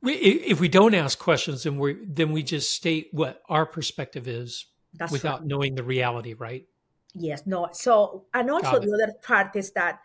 we, 0.00 0.12
if 0.14 0.58
we 0.58 0.68
don't 0.68 0.94
ask 0.94 1.18
questions, 1.18 1.64
then 1.64 1.78
we 1.78 1.98
then 2.02 2.32
we 2.32 2.42
just 2.42 2.70
state 2.70 3.08
what 3.12 3.42
our 3.50 3.66
perspective 3.66 4.26
is 4.26 4.64
That's 4.94 5.12
without 5.12 5.40
right. 5.40 5.48
knowing 5.48 5.74
the 5.74 5.82
reality, 5.82 6.32
right? 6.32 6.64
Yes, 7.12 7.42
no. 7.44 7.68
So, 7.72 8.24
and 8.32 8.50
also 8.50 8.78
the 8.78 8.92
other 8.94 9.12
part 9.22 9.54
is 9.54 9.72
that 9.72 10.00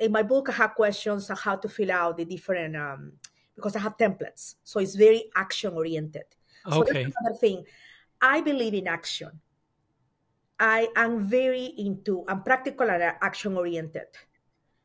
in 0.00 0.10
my 0.10 0.24
book, 0.24 0.48
I 0.48 0.54
have 0.54 0.74
questions 0.74 1.30
on 1.30 1.36
how 1.36 1.54
to 1.62 1.68
fill 1.68 1.92
out 1.92 2.16
the 2.16 2.24
different 2.24 2.74
um, 2.74 3.12
because 3.54 3.76
I 3.76 3.80
have 3.86 3.96
templates, 3.96 4.56
so 4.64 4.80
it's 4.80 4.96
very 4.96 5.30
action 5.36 5.74
oriented. 5.74 6.28
So 6.68 6.80
okay. 6.80 7.02
another 7.02 7.36
thing. 7.38 7.64
I 8.20 8.40
believe 8.40 8.74
in 8.74 8.88
action. 8.88 9.30
I 10.60 10.88
am 10.96 11.28
very 11.28 11.72
into, 11.78 12.24
I'm 12.28 12.42
practical 12.42 12.90
and 12.90 13.02
action 13.02 13.56
oriented. 13.56 14.06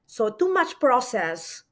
So 0.05 0.29
too 0.29 0.53
much 0.53 0.79
process, 0.79 1.63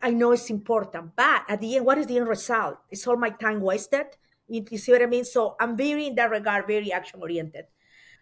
I 0.00 0.10
know 0.10 0.32
it's 0.32 0.50
important, 0.50 1.14
but 1.14 1.44
at 1.48 1.60
the 1.60 1.76
end, 1.76 1.86
what 1.86 1.98
is 1.98 2.06
the 2.06 2.16
end 2.16 2.26
result? 2.26 2.78
Is 2.90 3.06
all 3.06 3.16
my 3.16 3.30
time 3.30 3.60
wasted? 3.60 4.06
You 4.48 4.76
see 4.76 4.92
what 4.92 5.02
I 5.02 5.06
mean? 5.06 5.24
So 5.24 5.54
I'm 5.60 5.76
very, 5.76 6.08
in 6.08 6.16
that 6.16 6.30
regard, 6.30 6.66
very 6.66 6.92
action 6.92 7.20
oriented. 7.22 7.66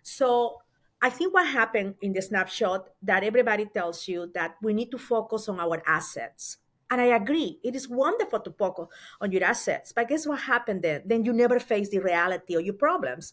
So 0.02 0.58
I 1.00 1.08
think 1.08 1.32
what 1.32 1.46
happened 1.46 1.94
in 2.02 2.12
the 2.12 2.20
snapshot 2.20 2.90
that 3.02 3.24
everybody 3.24 3.64
tells 3.64 4.06
you 4.06 4.30
that 4.34 4.56
we 4.60 4.74
need 4.74 4.90
to 4.90 4.98
focus 4.98 5.48
on 5.48 5.58
our 5.58 5.82
assets. 5.86 6.58
And 6.90 7.00
I 7.00 7.06
agree. 7.16 7.58
It 7.64 7.74
is 7.74 7.88
wonderful 7.88 8.40
to 8.40 8.50
focus 8.50 8.88
on 9.20 9.32
your 9.32 9.44
assets. 9.44 9.92
But 9.92 10.08
guess 10.08 10.26
what 10.26 10.40
happened 10.40 10.82
then? 10.82 11.02
Then 11.06 11.24
you 11.24 11.32
never 11.32 11.58
face 11.58 11.88
the 11.88 12.00
reality 12.00 12.54
of 12.54 12.62
your 12.62 12.74
problems. 12.74 13.32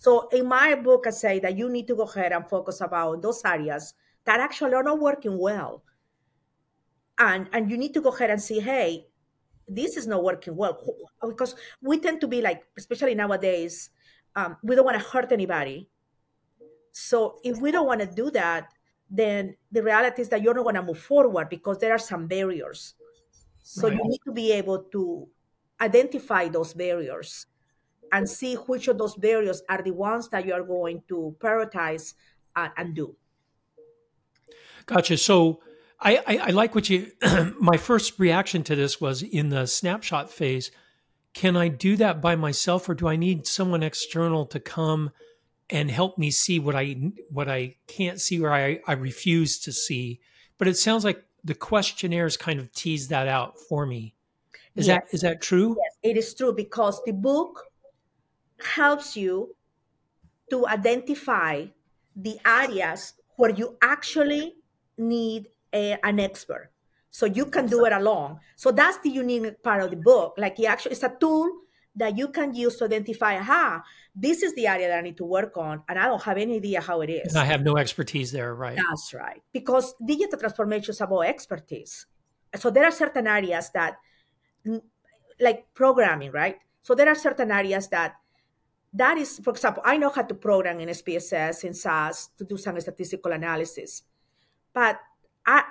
So 0.00 0.28
in 0.32 0.48
my 0.48 0.74
book, 0.76 1.04
I 1.06 1.10
say 1.10 1.40
that 1.40 1.58
you 1.58 1.68
need 1.68 1.86
to 1.88 1.94
go 1.94 2.04
ahead 2.04 2.32
and 2.32 2.48
focus 2.48 2.80
about 2.80 3.20
those 3.20 3.42
areas 3.44 3.92
that 4.24 4.40
actually 4.40 4.72
are 4.72 4.82
not 4.82 4.98
working 4.98 5.38
well. 5.38 5.84
And, 7.18 7.48
and 7.52 7.70
you 7.70 7.76
need 7.76 7.92
to 7.92 8.00
go 8.00 8.08
ahead 8.08 8.30
and 8.30 8.40
see, 8.40 8.60
hey, 8.60 9.08
this 9.68 9.98
is 9.98 10.06
not 10.06 10.24
working 10.24 10.56
well. 10.56 10.82
Because 11.20 11.54
we 11.82 11.98
tend 11.98 12.22
to 12.22 12.28
be 12.28 12.40
like, 12.40 12.62
especially 12.78 13.14
nowadays, 13.14 13.90
um, 14.34 14.56
we 14.62 14.74
don't 14.74 14.86
want 14.86 14.98
to 14.98 15.04
hurt 15.06 15.32
anybody. 15.32 15.90
So 16.92 17.38
if 17.44 17.60
we 17.60 17.70
don't 17.70 17.86
want 17.86 18.00
to 18.00 18.06
do 18.06 18.30
that, 18.30 18.72
then 19.10 19.54
the 19.70 19.82
reality 19.82 20.22
is 20.22 20.30
that 20.30 20.40
you're 20.40 20.54
not 20.54 20.62
going 20.62 20.76
to 20.76 20.82
move 20.82 20.98
forward 20.98 21.50
because 21.50 21.78
there 21.78 21.92
are 21.92 21.98
some 21.98 22.26
barriers. 22.26 22.94
So 23.62 23.86
right. 23.86 23.98
you 23.98 24.08
need 24.08 24.20
to 24.24 24.32
be 24.32 24.50
able 24.52 24.84
to 24.92 25.28
identify 25.78 26.48
those 26.48 26.72
barriers 26.72 27.44
and 28.12 28.28
see 28.28 28.54
which 28.54 28.88
of 28.88 28.98
those 28.98 29.14
barriers 29.14 29.62
are 29.68 29.82
the 29.82 29.92
ones 29.92 30.28
that 30.28 30.46
you 30.46 30.52
are 30.52 30.62
going 30.62 31.02
to 31.08 31.34
prioritize 31.38 32.14
uh, 32.56 32.68
and 32.76 32.94
do. 32.94 33.14
Gotcha. 34.86 35.16
So 35.16 35.60
I, 36.00 36.16
I, 36.26 36.36
I 36.38 36.50
like 36.50 36.74
what 36.74 36.88
you, 36.90 37.12
my 37.60 37.76
first 37.76 38.18
reaction 38.18 38.64
to 38.64 38.74
this 38.74 39.00
was 39.00 39.22
in 39.22 39.50
the 39.50 39.66
snapshot 39.66 40.30
phase. 40.30 40.70
Can 41.34 41.56
I 41.56 41.68
do 41.68 41.96
that 41.96 42.20
by 42.20 42.36
myself 42.36 42.88
or 42.88 42.94
do 42.94 43.06
I 43.06 43.16
need 43.16 43.46
someone 43.46 43.82
external 43.82 44.46
to 44.46 44.58
come 44.58 45.10
and 45.68 45.90
help 45.90 46.18
me 46.18 46.30
see 46.30 46.58
what 46.58 46.74
I, 46.74 46.96
what 47.30 47.48
I 47.48 47.76
can't 47.86 48.20
see 48.20 48.40
or 48.40 48.52
I, 48.52 48.80
I 48.86 48.92
refuse 48.94 49.58
to 49.60 49.72
see? 49.72 50.20
But 50.58 50.68
it 50.68 50.76
sounds 50.76 51.04
like 51.04 51.24
the 51.44 51.54
questionnaires 51.54 52.36
kind 52.36 52.58
of 52.58 52.72
tease 52.72 53.08
that 53.08 53.28
out 53.28 53.58
for 53.58 53.86
me. 53.86 54.14
Is 54.74 54.86
yes. 54.86 55.00
that, 55.00 55.14
is 55.14 55.20
that 55.22 55.40
true? 55.40 55.76
Yes, 55.78 55.98
it 56.02 56.16
is 56.16 56.34
true 56.34 56.52
because 56.52 57.00
the 57.04 57.12
book 57.12 57.69
helps 58.64 59.16
you 59.16 59.56
to 60.50 60.66
identify 60.66 61.66
the 62.16 62.38
areas 62.44 63.14
where 63.36 63.50
you 63.50 63.76
actually 63.80 64.54
need 64.98 65.48
a, 65.72 65.96
an 66.02 66.20
expert. 66.20 66.70
So 67.10 67.26
you 67.26 67.46
can 67.46 67.66
do 67.66 67.84
it 67.86 67.92
alone. 67.92 68.38
So 68.56 68.70
that's 68.70 68.98
the 68.98 69.10
unique 69.10 69.62
part 69.62 69.82
of 69.82 69.90
the 69.90 69.96
book. 69.96 70.34
Like 70.36 70.58
it 70.60 70.66
actually, 70.66 70.92
it's 70.92 71.02
a 71.02 71.12
tool 71.20 71.50
that 71.96 72.16
you 72.16 72.28
can 72.28 72.54
use 72.54 72.76
to 72.76 72.84
identify, 72.84 73.36
aha, 73.36 73.82
this 74.14 74.42
is 74.42 74.54
the 74.54 74.66
area 74.66 74.88
that 74.88 74.98
I 74.98 75.00
need 75.00 75.16
to 75.16 75.24
work 75.24 75.56
on, 75.56 75.82
and 75.88 75.98
I 75.98 76.06
don't 76.06 76.22
have 76.22 76.38
any 76.38 76.56
idea 76.56 76.80
how 76.80 77.00
it 77.00 77.10
is. 77.10 77.32
And 77.34 77.42
I 77.42 77.44
have 77.46 77.62
no 77.62 77.76
expertise 77.76 78.30
there, 78.30 78.54
right? 78.54 78.76
That's 78.76 79.12
right. 79.12 79.42
Because 79.52 79.94
digital 80.04 80.38
transformation 80.38 80.90
is 80.90 81.00
about 81.00 81.20
expertise. 81.22 82.06
So 82.56 82.70
there 82.70 82.84
are 82.84 82.92
certain 82.92 83.26
areas 83.26 83.70
that, 83.74 83.96
like 85.40 85.66
programming, 85.74 86.30
right? 86.30 86.58
So 86.82 86.94
there 86.94 87.08
are 87.08 87.14
certain 87.14 87.50
areas 87.50 87.88
that 87.88 88.14
that 88.92 89.18
is, 89.18 89.38
for 89.38 89.50
example, 89.50 89.82
I 89.86 89.96
know 89.96 90.10
how 90.10 90.22
to 90.22 90.34
program 90.34 90.80
in 90.80 90.88
SPSS, 90.88 91.64
in 91.64 91.74
SAS, 91.74 92.30
to 92.38 92.44
do 92.44 92.56
some 92.56 92.80
statistical 92.80 93.32
analysis. 93.32 94.02
But 94.72 95.00
I, 95.46 95.64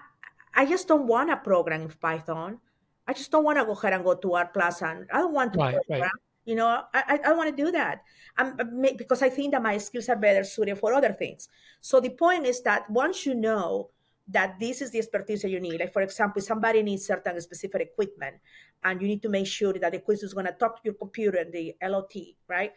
I 0.54 0.66
just 0.66 0.88
don't 0.88 1.08
want 1.08 1.30
to 1.30 1.38
program 1.38 1.82
in 1.82 1.90
Python. 1.90 2.60
I 3.08 3.14
just 3.14 3.32
don't 3.32 3.44
want 3.44 3.58
to 3.58 3.66
go 3.66 3.74
ahead 3.74 3.94
and 3.94 4.04
go 4.04 4.14
to 4.14 4.34
R 4.34 4.50
plus 4.54 4.82
and 4.82 5.08
I 5.12 5.18
don't 5.20 5.34
want 5.34 5.54
to 5.54 5.60
right, 5.60 5.76
program. 5.76 6.02
Right. 6.02 6.12
You 6.46 6.56
know, 6.56 6.84
I, 6.94 7.04
I, 7.08 7.20
I 7.30 7.34
want 7.34 7.56
to 7.56 7.64
do 7.64 7.72
that 7.72 8.04
um, 8.38 8.58
because 8.98 9.22
I 9.22 9.30
think 9.30 9.52
that 9.52 9.62
my 9.62 9.78
skills 9.78 10.10
are 10.10 10.16
better 10.16 10.44
suited 10.44 10.78
for 10.78 10.94
other 10.94 11.14
things. 11.14 11.50
So 11.82 12.00
the 12.00 12.10
point 12.10 12.46
is 12.46 12.62
that 12.64 12.90
once 12.90 13.26
you 13.26 13.36
know 13.36 13.90
that 14.30 14.60
this 14.60 14.82
is 14.82 14.92
the 14.92 15.00
expertise 15.00 15.42
that 15.42 15.50
you 15.50 15.60
need, 15.60 15.80
like 15.80 15.92
for 15.92 16.02
example, 16.02 16.42
somebody 16.42 16.84
needs 16.84 17.06
certain 17.06 17.40
specific 17.42 17.82
equipment 17.82 18.36
and 18.84 19.02
you 19.02 19.08
need 19.08 19.22
to 19.24 19.30
make 19.30 19.48
sure 19.48 19.74
that 19.74 19.92
the 19.92 19.98
equipment 19.98 20.24
is 20.24 20.34
going 20.34 20.46
to 20.46 20.52
talk 20.54 20.78
to 20.78 20.82
your 20.86 20.94
computer 20.94 21.40
and 21.40 21.52
the 21.52 21.76
LOT, 21.84 22.14
right? 22.48 22.72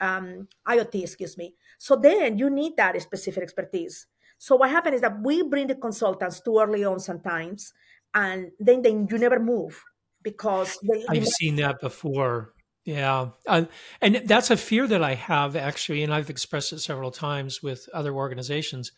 Um, 0.00 0.48
IoT, 0.66 1.02
excuse 1.02 1.36
me. 1.36 1.54
So 1.78 1.96
then 1.96 2.38
you 2.38 2.50
need 2.50 2.76
that 2.76 3.00
specific 3.02 3.42
expertise. 3.42 4.06
So 4.38 4.56
what 4.56 4.70
happened 4.70 4.94
is 4.94 5.00
that 5.02 5.20
we 5.22 5.42
bring 5.42 5.66
the 5.66 5.74
consultants 5.74 6.40
too 6.40 6.58
early 6.58 6.84
on 6.84 6.98
sometimes, 6.98 7.72
and 8.14 8.50
then 8.58 8.82
then 8.82 9.06
you 9.10 9.18
never 9.18 9.38
move 9.38 9.82
because 10.22 10.78
they, 10.82 11.04
I've 11.08 11.28
seen 11.28 11.56
that 11.56 11.80
before. 11.80 12.54
Yeah, 12.84 13.30
uh, 13.46 13.66
and 14.00 14.22
that's 14.24 14.50
a 14.50 14.56
fear 14.56 14.88
that 14.88 15.02
I 15.02 15.14
have 15.14 15.56
actually, 15.56 16.02
and 16.02 16.12
I've 16.12 16.30
expressed 16.30 16.72
it 16.72 16.80
several 16.80 17.10
times 17.10 17.62
with 17.62 17.88
other 17.92 18.14
organizations. 18.14 18.92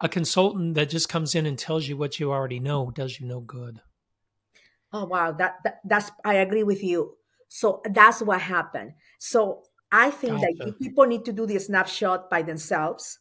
A 0.00 0.08
consultant 0.08 0.74
that 0.74 0.88
just 0.88 1.08
comes 1.08 1.34
in 1.34 1.46
and 1.46 1.58
tells 1.58 1.86
you 1.86 1.96
what 1.96 2.18
you 2.18 2.32
already 2.32 2.58
know 2.58 2.90
does 2.90 3.20
you 3.20 3.26
no 3.26 3.40
good. 3.40 3.80
Oh 4.92 5.04
wow, 5.04 5.32
that, 5.32 5.56
that 5.64 5.80
that's 5.84 6.10
I 6.24 6.34
agree 6.34 6.62
with 6.62 6.82
you. 6.82 7.16
So 7.48 7.82
that's 7.84 8.22
what 8.22 8.40
happened. 8.40 8.92
So 9.18 9.64
I 9.92 10.10
think 10.10 10.40
gotcha. 10.40 10.70
that 10.70 10.78
people 10.78 11.04
need 11.04 11.26
to 11.26 11.32
do 11.32 11.46
the 11.46 11.58
snapshot 11.60 12.30
by 12.30 12.42
themselves. 12.42 13.18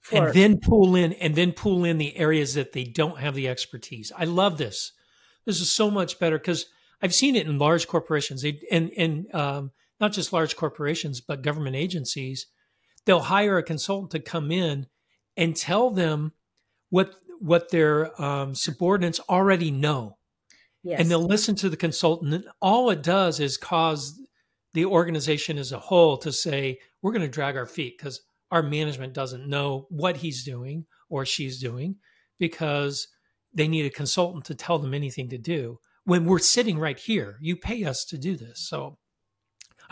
For- 0.00 0.28
and 0.28 0.34
then 0.34 0.60
pull 0.60 0.94
in 0.94 1.12
and 1.14 1.34
then 1.34 1.52
pull 1.52 1.84
in 1.84 1.98
the 1.98 2.16
areas 2.16 2.54
that 2.54 2.72
they 2.72 2.84
don't 2.84 3.18
have 3.18 3.34
the 3.34 3.48
expertise. 3.48 4.12
I 4.16 4.24
love 4.24 4.58
this. 4.58 4.92
This 5.44 5.60
is 5.60 5.70
so 5.70 5.90
much 5.90 6.18
better 6.18 6.38
because 6.38 6.66
I've 7.02 7.14
seen 7.14 7.36
it 7.36 7.46
in 7.46 7.58
large 7.58 7.88
corporations 7.88 8.42
they, 8.42 8.60
and 8.70 8.90
and 8.96 9.34
um, 9.34 9.72
not 10.00 10.12
just 10.12 10.32
large 10.32 10.56
corporations 10.56 11.20
but 11.20 11.42
government 11.42 11.76
agencies. 11.76 12.46
They'll 13.04 13.20
hire 13.20 13.58
a 13.58 13.62
consultant 13.62 14.12
to 14.12 14.20
come 14.20 14.52
in 14.52 14.86
and 15.36 15.56
tell 15.56 15.90
them 15.90 16.32
what 16.90 17.16
what 17.40 17.70
their 17.70 18.20
um, 18.22 18.54
subordinates 18.54 19.20
already 19.28 19.72
know. 19.72 20.16
Yes. 20.84 21.00
And 21.00 21.10
they'll 21.10 21.26
listen 21.26 21.54
to 21.56 21.68
the 21.68 21.76
consultant. 21.76 22.34
And 22.34 22.44
all 22.60 22.90
it 22.90 23.02
does 23.02 23.40
is 23.40 23.56
cause 23.56 24.20
the 24.74 24.84
organization 24.84 25.58
as 25.58 25.72
a 25.72 25.78
whole 25.78 26.16
to 26.18 26.32
say 26.32 26.78
we're 27.02 27.12
going 27.12 27.22
to 27.22 27.28
drag 27.28 27.56
our 27.56 27.66
feet 27.66 27.98
because 27.98 28.22
our 28.50 28.62
management 28.62 29.12
doesn't 29.12 29.48
know 29.48 29.86
what 29.88 30.18
he's 30.18 30.44
doing 30.44 30.86
or 31.08 31.24
she's 31.24 31.60
doing 31.60 31.96
because 32.38 33.08
they 33.54 33.68
need 33.68 33.86
a 33.86 33.90
consultant 33.90 34.44
to 34.46 34.54
tell 34.54 34.78
them 34.78 34.94
anything 34.94 35.28
to 35.28 35.38
do 35.38 35.78
when 36.04 36.24
we're 36.24 36.38
sitting 36.38 36.78
right 36.78 36.98
here. 36.98 37.38
You 37.40 37.56
pay 37.56 37.84
us 37.84 38.04
to 38.06 38.18
do 38.18 38.36
this. 38.36 38.60
So 38.60 38.98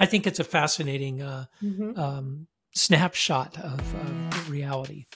i 0.01 0.07
think 0.07 0.27
it's 0.27 0.41
a 0.41 0.45
fascinating 0.45 1.23
uh, 1.23 1.45
mm-hmm. 1.63 1.99
um, 2.01 2.47
snapshot 2.73 3.57
of 3.59 3.95
uh, 3.95 4.51
reality 4.51 5.07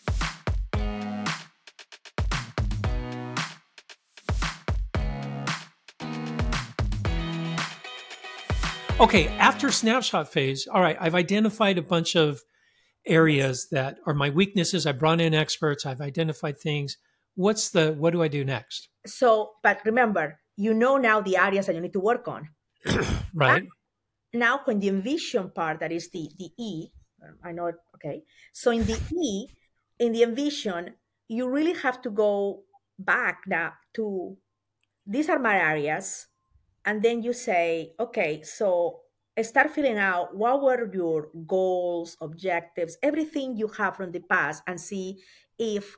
Okay, 9.01 9.27
after 9.39 9.73
snapshot 9.73 10.33
phase, 10.33 10.69
all 10.69 10.81
right, 10.81 10.97
I've 11.01 11.17
identified 11.17 11.79
a 11.79 11.83
bunch 11.83 12.15
of 12.15 12.43
areas 13.05 13.69
that 13.73 13.99
are 14.07 14.15
my 14.15 14.31
weaknesses. 14.31 14.87
I 14.87 14.93
brought 14.93 15.21
in 15.21 15.35
experts. 15.35 15.85
I've 15.85 16.01
identified 16.01 16.61
things. 16.61 16.97
What's 17.35 17.71
the 17.71 17.93
what 17.93 18.13
do 18.13 18.23
I 18.23 18.29
do 18.29 18.45
next? 18.45 18.89
So, 19.05 19.51
but 19.65 19.81
remember, 19.85 20.39
you 20.57 20.73
know 20.75 20.97
now 20.97 21.21
the 21.21 21.37
areas 21.37 21.67
that 21.67 21.75
you 21.75 21.81
need 21.81 21.93
to 21.93 22.01
work 22.01 22.29
on. 22.29 22.51
right. 23.35 23.65
Now, 24.33 24.61
when 24.65 24.79
the 24.79 24.89
envision 24.89 25.51
part, 25.51 25.81
that 25.81 25.91
is 25.91 26.11
the 26.11 26.31
the 26.39 26.51
E, 26.57 26.89
I 27.43 27.51
know 27.51 27.67
it. 27.67 27.77
Okay. 27.97 28.23
So 28.53 28.71
in 28.71 28.85
the 28.85 28.99
E, 29.13 29.49
in 29.99 30.13
the 30.13 30.23
envision, 30.23 30.95
you 31.27 31.49
really 31.49 31.75
have 31.75 32.01
to 32.03 32.11
go 32.11 32.63
back 32.97 33.41
now 33.49 33.73
to 33.95 34.37
these 35.05 35.29
are 35.29 35.41
my 35.41 35.57
areas, 35.57 36.29
and 36.85 37.03
then 37.03 37.23
you 37.23 37.33
say, 37.33 37.95
okay, 37.99 38.43
so 38.43 39.00
start 39.43 39.71
filling 39.71 39.99
out 39.99 40.37
what 40.37 40.62
were 40.62 40.93
your 40.95 41.29
goals, 41.47 42.17
objectives, 42.21 42.97
everything 43.03 43.57
you 43.57 43.69
have 43.69 43.97
from 43.97 44.12
the 44.12 44.21
past, 44.21 44.62
and 44.67 44.81
see 44.81 45.19
if 45.59 45.97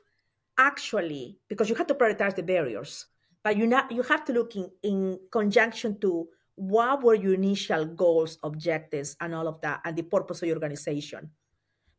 actually, 0.57 1.39
because 1.47 1.69
you 1.69 1.75
have 1.75 1.87
to 1.87 1.93
prioritize 1.93 2.35
the 2.35 2.43
barriers, 2.43 3.05
but 3.43 3.55
you 3.57 3.67
not 3.67 3.91
you 3.91 4.01
have 4.03 4.25
to 4.25 4.33
look 4.33 4.55
in, 4.55 4.69
in 4.83 5.19
conjunction 5.31 5.99
to 5.99 6.27
what 6.55 7.03
were 7.03 7.13
your 7.13 7.35
initial 7.35 7.85
goals, 7.85 8.39
objectives, 8.43 9.15
and 9.21 9.35
all 9.35 9.47
of 9.47 9.61
that, 9.61 9.81
and 9.85 9.95
the 9.95 10.01
purpose 10.01 10.41
of 10.41 10.47
your 10.47 10.57
organization. 10.57 11.29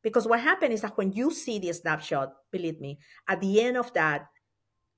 Because 0.02 0.26
what 0.26 0.40
happened 0.40 0.72
is 0.72 0.80
that 0.80 0.96
when 0.96 1.12
you 1.12 1.30
see 1.30 1.58
the 1.58 1.72
snapshot, 1.72 2.32
believe 2.50 2.80
me, 2.80 2.98
at 3.28 3.40
the 3.40 3.60
end 3.60 3.76
of 3.76 3.92
that, 3.94 4.26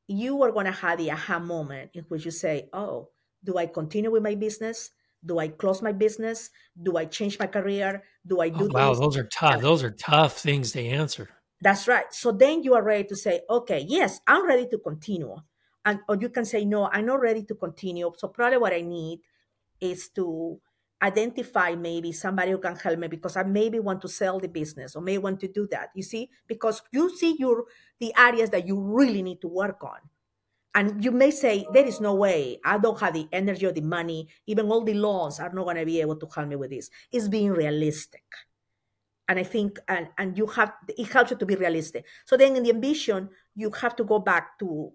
you 0.06 0.42
are 0.42 0.52
going 0.52 0.66
to 0.66 0.73
have 0.73 0.99
the 0.99 1.11
aha 1.11 1.38
moment 1.38 1.90
in 1.94 2.04
which 2.09 2.25
you 2.25 2.30
say, 2.30 2.68
oh, 2.73 3.09
do 3.42 3.56
I 3.56 3.66
continue 3.66 4.11
with 4.11 4.23
my 4.23 4.35
business? 4.35 4.90
Do 5.25 5.38
I 5.38 5.49
close 5.49 5.82
my 5.82 5.92
business? 5.92 6.50
Do 6.80 6.97
I 6.97 7.04
change 7.04 7.38
my 7.38 7.47
career? 7.47 8.04
Do 8.26 8.40
I 8.40 8.49
do? 8.49 8.66
Oh, 8.66 8.73
wow, 8.73 8.94
those 8.94 9.16
are 9.16 9.25
tough. 9.25 9.61
Those 9.61 9.82
are 9.82 9.90
tough 9.90 10.38
things 10.38 10.73
to 10.73 10.80
answer. 10.80 11.28
That's 11.61 11.87
right. 11.87 12.06
So 12.11 12.32
then 12.32 12.62
you 12.62 12.75
are 12.75 12.82
ready 12.82 13.04
to 13.04 13.16
say, 13.16 13.42
okay, 13.49 13.85
yes, 13.87 14.20
I'm 14.26 14.47
ready 14.47 14.66
to 14.68 14.78
continue, 14.78 15.37
and 15.85 16.00
or 16.09 16.16
you 16.16 16.30
can 16.30 16.44
say, 16.44 16.64
no, 16.64 16.88
I'm 16.90 17.06
not 17.06 17.20
ready 17.20 17.44
to 17.44 17.54
continue. 17.54 18.11
So 18.16 18.28
probably 18.28 18.59
what 18.59 18.73
I 18.73 18.80
need 18.80 19.20
is 19.80 20.09
to 20.11 20.61
identify 21.02 21.75
maybe 21.75 22.12
somebody 22.12 22.50
who 22.52 22.59
can 22.59 22.76
help 22.76 22.99
me 22.99 23.09
because 23.09 23.37
I 23.37 23.42
maybe 23.42 23.78
want 23.78 24.02
to 24.02 24.09
sell 24.09 24.38
the 24.38 24.49
business 24.49 24.94
or 24.94 25.02
may 25.02 25.18
want 25.18 25.40
to 25.40 25.49
do 25.49 25.66
that. 25.70 25.90
You 25.94 26.02
see, 26.02 26.30
because 26.47 26.82
you 26.92 27.14
see 27.16 27.37
your 27.38 27.64
the 27.99 28.14
areas 28.16 28.50
that 28.50 28.66
you 28.66 28.78
really 28.80 29.23
need 29.23 29.40
to 29.42 29.49
work 29.49 29.82
on. 29.82 29.99
And 30.74 31.04
you 31.04 31.10
may 31.10 31.32
say, 31.32 31.66
there 31.72 31.86
is 31.86 32.00
no 32.00 32.14
way. 32.14 32.60
I 32.64 32.78
don't 32.78 33.00
have 33.00 33.14
the 33.14 33.26
energy 33.32 33.66
or 33.66 33.72
the 33.72 33.80
money. 33.80 34.28
Even 34.46 34.70
all 34.70 34.82
the 34.82 34.94
laws 34.94 35.40
are 35.40 35.52
not 35.52 35.64
going 35.64 35.76
to 35.76 35.84
be 35.84 36.00
able 36.00 36.16
to 36.16 36.28
help 36.32 36.48
me 36.48 36.56
with 36.56 36.70
this. 36.70 36.90
It's 37.10 37.26
being 37.26 37.50
realistic. 37.50 38.22
And 39.28 39.38
I 39.38 39.42
think, 39.42 39.78
and, 39.88 40.08
and 40.18 40.36
you 40.38 40.46
have, 40.46 40.72
it 40.88 41.08
helps 41.08 41.32
you 41.32 41.36
to 41.38 41.46
be 41.46 41.56
realistic. 41.56 42.04
So 42.24 42.36
then 42.36 42.56
in 42.56 42.62
the 42.62 42.70
envision, 42.70 43.30
you 43.54 43.70
have 43.80 43.96
to 43.96 44.04
go 44.04 44.20
back 44.20 44.58
to, 44.60 44.92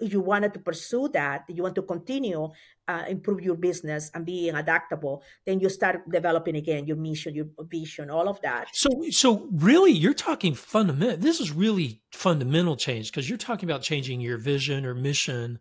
you 0.00 0.20
wanted 0.20 0.54
to 0.54 0.60
pursue 0.60 1.08
that, 1.12 1.44
you 1.48 1.62
want 1.62 1.74
to 1.74 1.82
continue, 1.82 2.48
uh, 2.88 3.04
improve 3.08 3.40
your 3.40 3.56
business 3.56 4.10
and 4.14 4.24
being 4.24 4.54
adaptable, 4.54 5.22
then 5.44 5.60
you 5.60 5.68
start 5.68 6.08
developing 6.10 6.56
again 6.56 6.86
your 6.86 6.96
mission, 6.96 7.34
your 7.34 7.46
vision, 7.62 8.10
all 8.10 8.28
of 8.28 8.40
that. 8.42 8.68
So, 8.72 8.88
so 9.10 9.48
really, 9.52 9.92
you're 9.92 10.14
talking 10.14 10.54
fundamental. 10.54 11.16
This 11.16 11.40
is 11.40 11.50
really 11.50 12.00
fundamental 12.12 12.76
change 12.76 13.10
because 13.10 13.28
you're 13.28 13.38
talking 13.38 13.68
about 13.68 13.82
changing 13.82 14.20
your 14.20 14.38
vision 14.38 14.86
or 14.86 14.94
mission 14.94 15.58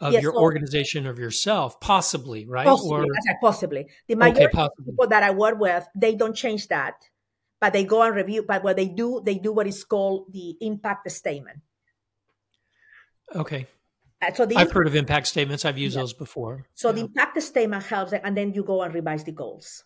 of 0.00 0.12
yes, 0.12 0.22
your 0.22 0.32
so, 0.32 0.40
organization 0.40 1.06
of 1.06 1.18
yourself, 1.18 1.78
possibly, 1.80 2.44
right? 2.46 2.66
Possibly, 2.66 3.08
or, 3.08 3.36
possibly. 3.40 3.86
The 4.08 4.16
majority 4.16 4.46
okay, 4.46 4.62
of 4.62 4.70
people 4.84 5.06
that 5.06 5.22
I 5.22 5.30
work 5.30 5.60
with, 5.60 5.86
they 5.94 6.16
don't 6.16 6.34
change 6.34 6.66
that, 6.68 6.94
but 7.60 7.72
they 7.72 7.84
go 7.84 8.02
and 8.02 8.14
review. 8.14 8.44
But 8.46 8.64
what 8.64 8.76
they 8.76 8.88
do, 8.88 9.22
they 9.24 9.36
do 9.36 9.52
what 9.52 9.68
is 9.68 9.84
called 9.84 10.32
the 10.32 10.56
impact 10.60 11.08
statement. 11.12 11.60
Okay. 13.34 13.66
Uh, 14.20 14.32
so 14.32 14.46
the, 14.46 14.56
I've 14.56 14.70
heard 14.70 14.86
of 14.86 14.94
impact 14.94 15.26
statements. 15.26 15.64
I've 15.64 15.78
used 15.78 15.96
yeah. 15.96 16.02
those 16.02 16.12
before. 16.12 16.66
So 16.74 16.88
yeah. 16.88 16.94
the 16.94 17.00
impact 17.02 17.42
statement 17.42 17.84
helps, 17.84 18.12
and 18.12 18.36
then 18.36 18.54
you 18.54 18.62
go 18.62 18.82
and 18.82 18.94
revise 18.94 19.24
the 19.24 19.32
goals 19.32 19.84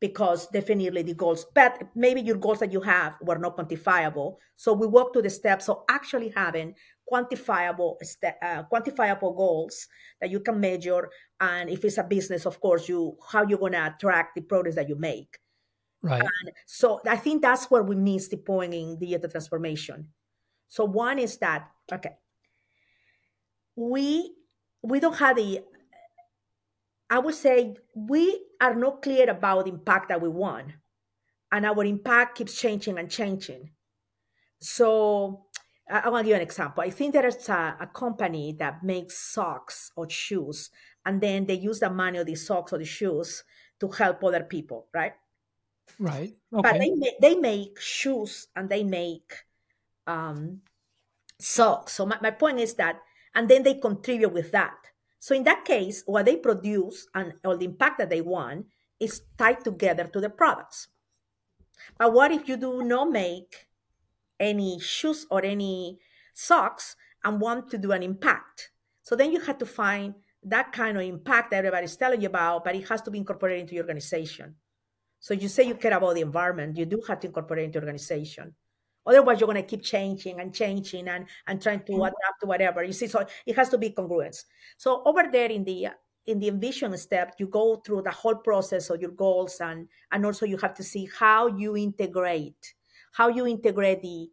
because 0.00 0.48
definitely 0.48 1.02
the 1.02 1.14
goals, 1.14 1.46
but 1.54 1.82
maybe 1.94 2.22
your 2.22 2.36
goals 2.36 2.58
that 2.60 2.72
you 2.72 2.80
have 2.80 3.16
were 3.20 3.38
not 3.38 3.56
quantifiable. 3.56 4.36
So 4.56 4.72
we 4.72 4.86
walk 4.86 5.12
through 5.12 5.22
the 5.22 5.30
steps. 5.30 5.66
So 5.66 5.84
actually 5.90 6.32
having 6.34 6.74
quantifiable, 7.10 7.96
uh, 8.42 8.62
quantifiable 8.72 9.36
goals 9.36 9.86
that 10.20 10.30
you 10.30 10.40
can 10.40 10.58
measure, 10.58 11.10
and 11.38 11.68
if 11.68 11.84
it's 11.84 11.98
a 11.98 12.04
business, 12.04 12.46
of 12.46 12.60
course, 12.60 12.88
you 12.88 13.16
how 13.30 13.46
you're 13.46 13.58
going 13.58 13.72
to 13.72 13.86
attract 13.94 14.36
the 14.36 14.40
products 14.40 14.76
that 14.76 14.88
you 14.88 14.96
make. 14.96 15.38
Right. 16.02 16.22
And 16.22 16.52
so 16.66 17.00
I 17.06 17.16
think 17.16 17.42
that's 17.42 17.70
where 17.70 17.82
we 17.82 17.94
miss 17.94 18.28
the 18.28 18.38
point 18.38 18.72
in 18.72 18.98
digital 18.98 19.28
transformation. 19.28 20.08
So 20.68 20.84
one 20.84 21.18
is 21.18 21.36
that 21.38 21.68
okay, 21.92 22.16
we 23.76 24.34
we 24.82 25.00
don't 25.00 25.18
have 25.18 25.36
the 25.36 25.62
i 27.10 27.18
would 27.18 27.34
say 27.34 27.74
we 27.94 28.46
are 28.60 28.74
not 28.74 29.02
clear 29.02 29.28
about 29.28 29.64
the 29.64 29.70
impact 29.70 30.08
that 30.08 30.20
we 30.20 30.28
want 30.28 30.72
and 31.52 31.66
our 31.66 31.84
impact 31.84 32.38
keeps 32.38 32.58
changing 32.58 32.98
and 32.98 33.10
changing. 33.10 33.70
So 34.60 35.46
i, 35.90 36.00
I 36.00 36.08
want 36.08 36.24
to 36.24 36.28
give 36.28 36.36
you 36.36 36.36
an 36.36 36.42
example. 36.42 36.82
I 36.82 36.90
think 36.90 37.12
there 37.12 37.26
is 37.26 37.48
a, 37.48 37.76
a, 37.80 37.86
company 37.86 38.54
that 38.58 38.84
makes 38.84 39.18
socks 39.18 39.90
or 39.96 40.08
shoes 40.08 40.70
and 41.04 41.20
then 41.20 41.46
they 41.46 41.54
use 41.54 41.80
the 41.80 41.90
money 41.90 42.18
of 42.18 42.26
the 42.26 42.34
socks 42.34 42.72
or 42.72 42.78
the 42.78 42.84
shoes 42.84 43.42
to 43.80 43.88
help 43.88 44.22
other 44.22 44.44
people 44.44 44.86
right? 44.94 45.14
Right. 45.98 46.34
Okay. 46.52 46.62
but 46.62 46.78
they 46.78 46.90
make, 46.90 47.20
they 47.20 47.34
make 47.34 47.80
shoes 47.80 48.46
and 48.54 48.68
they 48.68 48.84
make 48.84 49.34
um, 50.06 50.60
socks 51.40 51.94
so 51.94 52.06
my, 52.06 52.18
my 52.20 52.30
point 52.30 52.60
is 52.60 52.74
that 52.74 53.00
and 53.34 53.48
then 53.48 53.62
they 53.62 53.74
contribute 53.74 54.32
with 54.32 54.50
that. 54.52 54.74
So 55.18 55.34
in 55.34 55.44
that 55.44 55.64
case, 55.64 56.02
what 56.06 56.26
they 56.26 56.36
produce 56.36 57.06
and 57.14 57.34
all 57.44 57.56
the 57.56 57.66
impact 57.66 57.98
that 57.98 58.10
they 58.10 58.20
want 58.20 58.66
is 58.98 59.22
tied 59.38 59.64
together 59.64 60.04
to 60.04 60.20
the 60.20 60.30
products. 60.30 60.88
But 61.98 62.12
what 62.12 62.32
if 62.32 62.48
you 62.48 62.56
do 62.56 62.82
not 62.82 63.10
make 63.10 63.68
any 64.38 64.80
shoes 64.80 65.26
or 65.30 65.44
any 65.44 65.98
socks 66.34 66.96
and 67.24 67.40
want 67.40 67.70
to 67.70 67.78
do 67.78 67.92
an 67.92 68.02
impact? 68.02 68.70
So 69.02 69.14
then 69.16 69.32
you 69.32 69.40
have 69.40 69.58
to 69.58 69.66
find 69.66 70.14
that 70.42 70.72
kind 70.72 70.96
of 70.96 71.02
impact 71.02 71.50
that 71.50 71.58
everybody's 71.58 71.96
telling 71.96 72.22
you 72.22 72.28
about, 72.28 72.64
but 72.64 72.74
it 72.74 72.88
has 72.88 73.02
to 73.02 73.10
be 73.10 73.18
incorporated 73.18 73.62
into 73.62 73.74
your 73.74 73.84
organization. 73.84 74.54
So 75.18 75.34
you 75.34 75.48
say 75.48 75.64
you 75.64 75.74
care 75.74 75.92
about 75.92 76.14
the 76.14 76.22
environment, 76.22 76.78
you 76.78 76.86
do 76.86 77.02
have 77.06 77.20
to 77.20 77.26
incorporate 77.26 77.66
into 77.66 77.78
organization. 77.78 78.54
Otherwise, 79.06 79.40
you're 79.40 79.46
going 79.46 79.62
to 79.62 79.68
keep 79.68 79.82
changing 79.82 80.40
and 80.40 80.54
changing 80.54 81.08
and, 81.08 81.26
and 81.46 81.62
trying 81.62 81.80
to 81.80 81.92
mm-hmm. 81.92 82.02
adapt 82.02 82.40
to 82.40 82.46
whatever. 82.46 82.84
You 82.84 82.92
see, 82.92 83.06
so 83.06 83.24
it 83.46 83.56
has 83.56 83.68
to 83.70 83.78
be 83.78 83.90
congruence. 83.90 84.44
So 84.76 85.02
over 85.04 85.24
there 85.30 85.50
in 85.50 85.64
the 85.64 85.88
in 86.26 86.38
the 86.38 86.48
envision 86.48 86.96
step, 86.98 87.34
you 87.38 87.46
go 87.46 87.76
through 87.76 88.02
the 88.02 88.10
whole 88.10 88.36
process 88.36 88.90
of 88.90 89.00
your 89.00 89.10
goals 89.12 89.56
and 89.60 89.88
and 90.12 90.24
also 90.26 90.46
you 90.46 90.58
have 90.58 90.74
to 90.74 90.84
see 90.84 91.08
how 91.18 91.46
you 91.46 91.76
integrate 91.76 92.74
how 93.12 93.28
you 93.28 93.46
integrate 93.46 94.02
the 94.02 94.28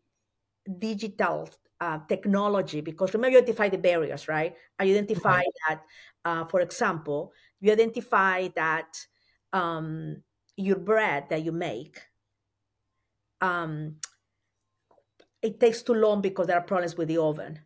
digital 0.79 1.49
uh, 1.79 1.99
technology 2.07 2.81
because 2.81 3.13
remember 3.13 3.33
you 3.33 3.37
identify 3.37 3.69
the 3.69 3.77
barriers 3.77 4.27
right 4.27 4.55
i 4.79 4.83
identify 4.83 5.43
that 5.67 5.81
uh, 6.25 6.45
for 6.45 6.61
example 6.61 7.31
you 7.59 7.71
identify 7.71 8.47
that 8.55 8.97
um, 9.53 10.21
your 10.55 10.77
bread 10.77 11.25
that 11.29 11.43
you 11.43 11.51
make 11.51 11.99
um, 13.41 13.95
it 15.41 15.59
takes 15.59 15.81
too 15.81 15.93
long 15.93 16.21
because 16.21 16.47
there 16.47 16.57
are 16.57 16.63
problems 16.63 16.97
with 16.97 17.07
the 17.07 17.17
oven. 17.17 17.59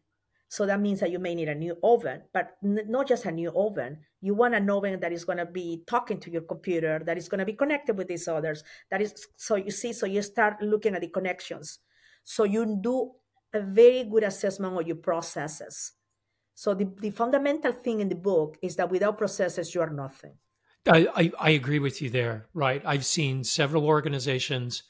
So 0.50 0.66
that 0.66 0.82
means 0.82 1.00
that 1.00 1.12
you 1.12 1.20
may 1.20 1.34
need 1.34 1.48
a 1.48 1.56
new 1.56 1.78
oven, 1.82 2.24
but 2.34 2.58
n- 2.62 2.86
not 2.90 3.08
just 3.08 3.24
a 3.24 3.32
new 3.32 3.52
oven. 3.56 4.00
You 4.20 4.34
want 4.34 4.54
an 4.54 4.70
oven 4.70 5.00
that 5.00 5.14
is 5.14 5.24
going 5.24 5.38
to 5.38 5.46
be 5.46 5.84
talking 5.88 6.20
to 6.20 6.30
your 6.30 6.42
computer, 6.42 7.02
that 7.06 7.18
is 7.18 7.30
going 7.30 7.40
to 7.40 7.46
be 7.46 7.54
connected 7.54 7.98
with 7.98 8.10
these 8.10 8.28
others. 8.28 8.62
That 8.90 9.02
is 9.02 9.28
so 9.38 9.56
you 9.56 9.72
see. 9.72 9.94
So 9.94 10.06
you 10.06 10.22
start 10.22 10.62
looking 10.62 10.94
at 10.94 11.02
the 11.02 11.08
connections. 11.08 11.80
So 12.26 12.44
you 12.44 12.78
do 12.82 13.12
a 13.54 13.62
very 13.62 14.04
good 14.04 14.24
assessment 14.24 14.78
of 14.78 14.86
your 14.86 14.98
processes. 14.98 15.94
So 16.54 16.74
the, 16.74 16.92
the 17.00 17.12
fundamental 17.12 17.72
thing 17.72 18.02
in 18.02 18.10
the 18.10 18.16
book 18.16 18.58
is 18.62 18.76
that 18.76 18.92
without 18.92 19.18
processes, 19.18 19.74
you 19.74 19.82
are 19.82 19.90
nothing. 19.90 20.34
I, 20.86 21.08
I, 21.16 21.32
I 21.40 21.50
agree 21.52 21.80
with 21.80 22.02
you 22.02 22.10
there. 22.10 22.48
Right. 22.54 22.82
I've 22.86 23.06
seen 23.06 23.44
several 23.44 23.86
organizations 23.86 24.84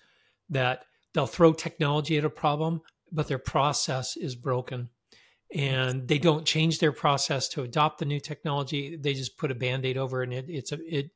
that 0.50 0.86
they'll 1.14 1.28
throw 1.28 1.54
technology 1.54 2.18
at 2.18 2.26
a 2.26 2.30
problem, 2.30 2.82
but 3.12 3.28
their 3.28 3.38
process 3.38 4.16
is 4.18 4.36
broken. 4.36 4.90
And 5.54 6.08
they 6.08 6.18
don't 6.18 6.46
change 6.46 6.80
their 6.80 6.94
process 6.94 7.50
to 7.50 7.64
adopt 7.64 8.00
the 8.00 8.06
new 8.06 8.20
technology. 8.20 8.96
They 8.96 9.14
just 9.14 9.38
put 9.38 9.52
a 9.52 9.56
band-aid 9.56 9.98
over 9.98 10.24
it 10.24 10.30
and 10.30 10.34
it, 10.34 10.46
it's 10.48 10.72
a, 10.72 10.80
it 10.88 11.12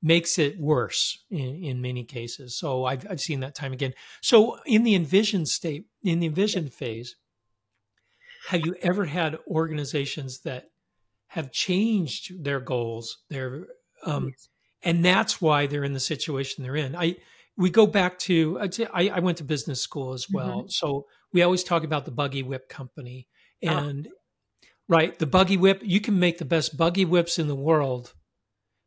makes 0.00 0.38
it 0.38 0.60
worse 0.60 1.24
in, 1.30 1.56
in 1.64 1.82
many 1.82 2.04
cases. 2.04 2.56
So 2.56 2.84
I've, 2.84 3.04
I've 3.10 3.20
seen 3.20 3.40
that 3.40 3.56
time 3.56 3.72
again. 3.72 3.92
So 4.20 4.58
in 4.64 4.84
the 4.84 4.94
envision 4.94 5.44
state, 5.46 5.86
in 6.04 6.20
the 6.20 6.26
envision 6.26 6.68
phase, 6.68 7.16
have 8.48 8.64
you 8.64 8.76
ever 8.82 9.06
had 9.06 9.38
organizations 9.48 10.40
that 10.42 10.66
have 11.34 11.50
changed 11.50 12.44
their 12.44 12.60
goals, 12.60 13.18
their 13.28 13.66
um, 14.06 14.34
and 14.84 15.04
that's 15.04 15.40
why 15.40 15.66
they're 15.66 15.82
in 15.82 15.92
the 15.92 15.98
situation 15.98 16.62
they're 16.62 16.76
in. 16.76 16.94
I 16.94 17.16
we 17.56 17.70
go 17.70 17.86
back 17.86 18.18
to 18.20 18.58
I, 18.60 19.08
I 19.08 19.20
went 19.20 19.38
to 19.38 19.44
business 19.44 19.80
school 19.80 20.12
as 20.12 20.26
well, 20.30 20.60
mm-hmm. 20.60 20.68
so 20.68 21.06
we 21.32 21.42
always 21.42 21.64
talk 21.64 21.84
about 21.84 22.04
the 22.04 22.10
buggy 22.10 22.42
whip 22.42 22.68
company 22.68 23.28
ah. 23.66 23.78
and. 23.78 24.08
Right, 24.86 25.18
the 25.18 25.24
buggy 25.24 25.56
whip. 25.56 25.80
You 25.82 25.98
can 25.98 26.18
make 26.18 26.36
the 26.36 26.44
best 26.44 26.76
buggy 26.76 27.06
whips 27.06 27.38
in 27.38 27.48
the 27.48 27.54
world, 27.54 28.12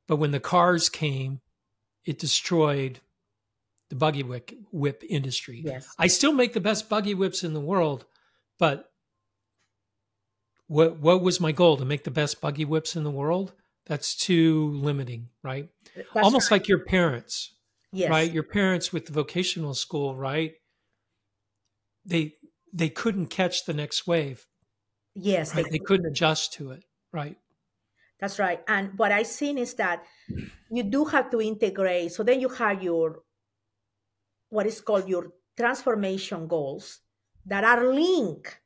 but 0.08 0.18
when 0.18 0.30
the 0.30 0.40
cars 0.40 0.90
came, 0.90 1.42
it 2.06 2.20
destroyed 2.20 3.00
the 3.90 3.96
buggy 3.96 4.24
whip, 4.24 4.52
whip 4.72 5.04
industry. 5.10 5.64
Yes. 5.66 5.88
I 5.98 6.08
still 6.08 6.34
make 6.34 6.54
the 6.54 6.60
best 6.60 6.90
buggy 6.90 7.14
whips 7.14 7.44
in 7.44 7.54
the 7.54 7.60
world, 7.60 8.06
but 8.60 8.92
what 10.68 11.00
what 11.00 11.22
was 11.22 11.40
my 11.40 11.52
goal 11.52 11.78
to 11.78 11.86
make 11.86 12.04
the 12.04 12.12
best 12.12 12.42
buggy 12.42 12.66
whips 12.66 12.96
in 12.96 13.04
the 13.04 13.12
world? 13.12 13.54
That's 13.86 14.16
too 14.16 14.72
limiting, 14.82 15.30
right? 15.44 15.70
That's 15.96 16.08
Almost 16.16 16.52
right. 16.52 16.60
like 16.60 16.68
your 16.68 16.84
parents. 16.86 17.54
Yes. 17.98 18.10
Right? 18.10 18.32
Your 18.32 18.44
parents 18.44 18.94
with 18.94 19.08
the 19.08 19.12
vocational 19.12 19.74
school, 19.74 20.16
right? 20.16 20.54
They 22.06 22.36
they 22.72 22.90
couldn't 22.90 23.28
catch 23.28 23.66
the 23.66 23.74
next 23.74 24.06
wave. 24.06 24.46
Yes. 25.16 25.56
Right? 25.56 25.66
They, 25.66 25.72
they 25.72 25.80
couldn't 25.80 26.06
adjust 26.06 26.54
to 26.54 26.72
it. 26.72 26.84
Right. 27.12 27.38
That's 28.20 28.38
right. 28.40 28.62
And 28.68 28.98
what 28.98 29.12
I've 29.12 29.28
seen 29.28 29.58
is 29.58 29.74
that 29.76 30.04
you 30.70 30.84
do 30.84 31.06
have 31.06 31.30
to 31.32 31.42
integrate. 31.42 32.12
So 32.12 32.24
then 32.24 32.40
you 32.40 32.50
have 32.50 32.84
your 32.84 33.24
what 34.50 34.68
is 34.68 34.80
called 34.80 35.10
your 35.10 35.34
transformation 35.58 36.48
goals 36.48 37.00
that 37.46 37.64
are 37.64 37.94
linked 37.94 38.60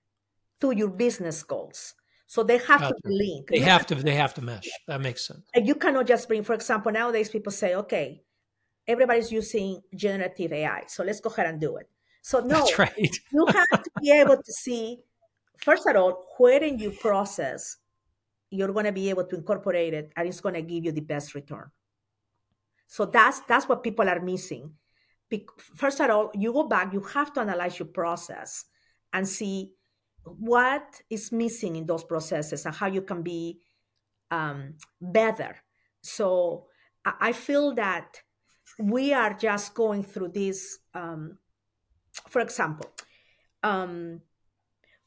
to 0.59 0.71
your 0.71 0.89
business 0.89 1.41
goals. 1.43 1.95
So 2.27 2.43
they 2.43 2.59
have 2.59 2.87
to 2.87 2.95
be 3.03 3.15
linked. 3.15 3.49
They 3.51 3.59
have 3.59 3.85
to 3.87 3.95
they 3.95 4.15
have 4.15 4.33
to 4.35 4.41
mesh. 4.41 4.69
That 4.87 5.01
makes 5.01 5.25
sense. 5.25 5.47
And 5.53 5.67
you 5.67 5.75
cannot 5.75 6.07
just 6.07 6.27
bring, 6.27 6.43
for 6.43 6.53
example, 6.53 6.91
nowadays 6.91 7.29
people 7.29 7.51
say, 7.51 7.75
okay, 7.75 8.23
everybody's 8.91 9.31
using 9.31 9.81
generative 9.95 10.53
AI. 10.53 10.83
So 10.87 11.03
let's 11.03 11.19
go 11.19 11.29
ahead 11.29 11.47
and 11.47 11.59
do 11.59 11.77
it. 11.77 11.89
So 12.21 12.39
no, 12.53 12.67
right. 12.77 13.15
you 13.31 13.45
have 13.45 13.83
to 13.83 13.91
be 14.01 14.11
able 14.11 14.37
to 14.37 14.53
see, 14.53 14.99
first 15.57 15.87
of 15.87 15.95
all, 15.95 16.25
where 16.37 16.63
in 16.63 16.79
your 16.79 16.91
process 16.91 17.77
you're 18.49 18.73
going 18.73 18.85
to 18.85 18.91
be 18.91 19.09
able 19.09 19.23
to 19.23 19.35
incorporate 19.35 19.93
it 19.93 20.11
and 20.15 20.27
it's 20.27 20.41
going 20.41 20.55
to 20.55 20.61
give 20.61 20.83
you 20.83 20.91
the 20.91 21.01
best 21.01 21.33
return. 21.33 21.71
So 22.87 23.05
that's 23.05 23.39
that's 23.47 23.69
what 23.69 23.81
people 23.81 24.09
are 24.09 24.19
missing 24.19 24.73
first 25.75 25.99
of 25.99 26.09
all, 26.09 26.31
you 26.33 26.51
go 26.53 26.63
back, 26.63 26.93
you 26.93 27.01
have 27.01 27.33
to 27.33 27.41
analyze 27.41 27.79
your 27.79 27.87
process 27.87 28.65
and 29.13 29.27
see 29.27 29.71
what 30.23 31.01
is 31.09 31.31
missing 31.31 31.75
in 31.75 31.85
those 31.85 32.03
processes 32.03 32.65
and 32.65 32.75
how 32.75 32.87
you 32.87 33.01
can 33.01 33.21
be 33.21 33.59
um, 34.29 34.75
better. 34.99 35.55
So 36.01 36.67
I 37.05 37.31
feel 37.31 37.73
that 37.75 38.21
we 38.79 39.13
are 39.13 39.33
just 39.33 39.73
going 39.73 40.03
through 40.03 40.29
this. 40.29 40.79
Um, 40.93 41.37
for 42.29 42.41
example, 42.41 42.89
um, 43.63 44.21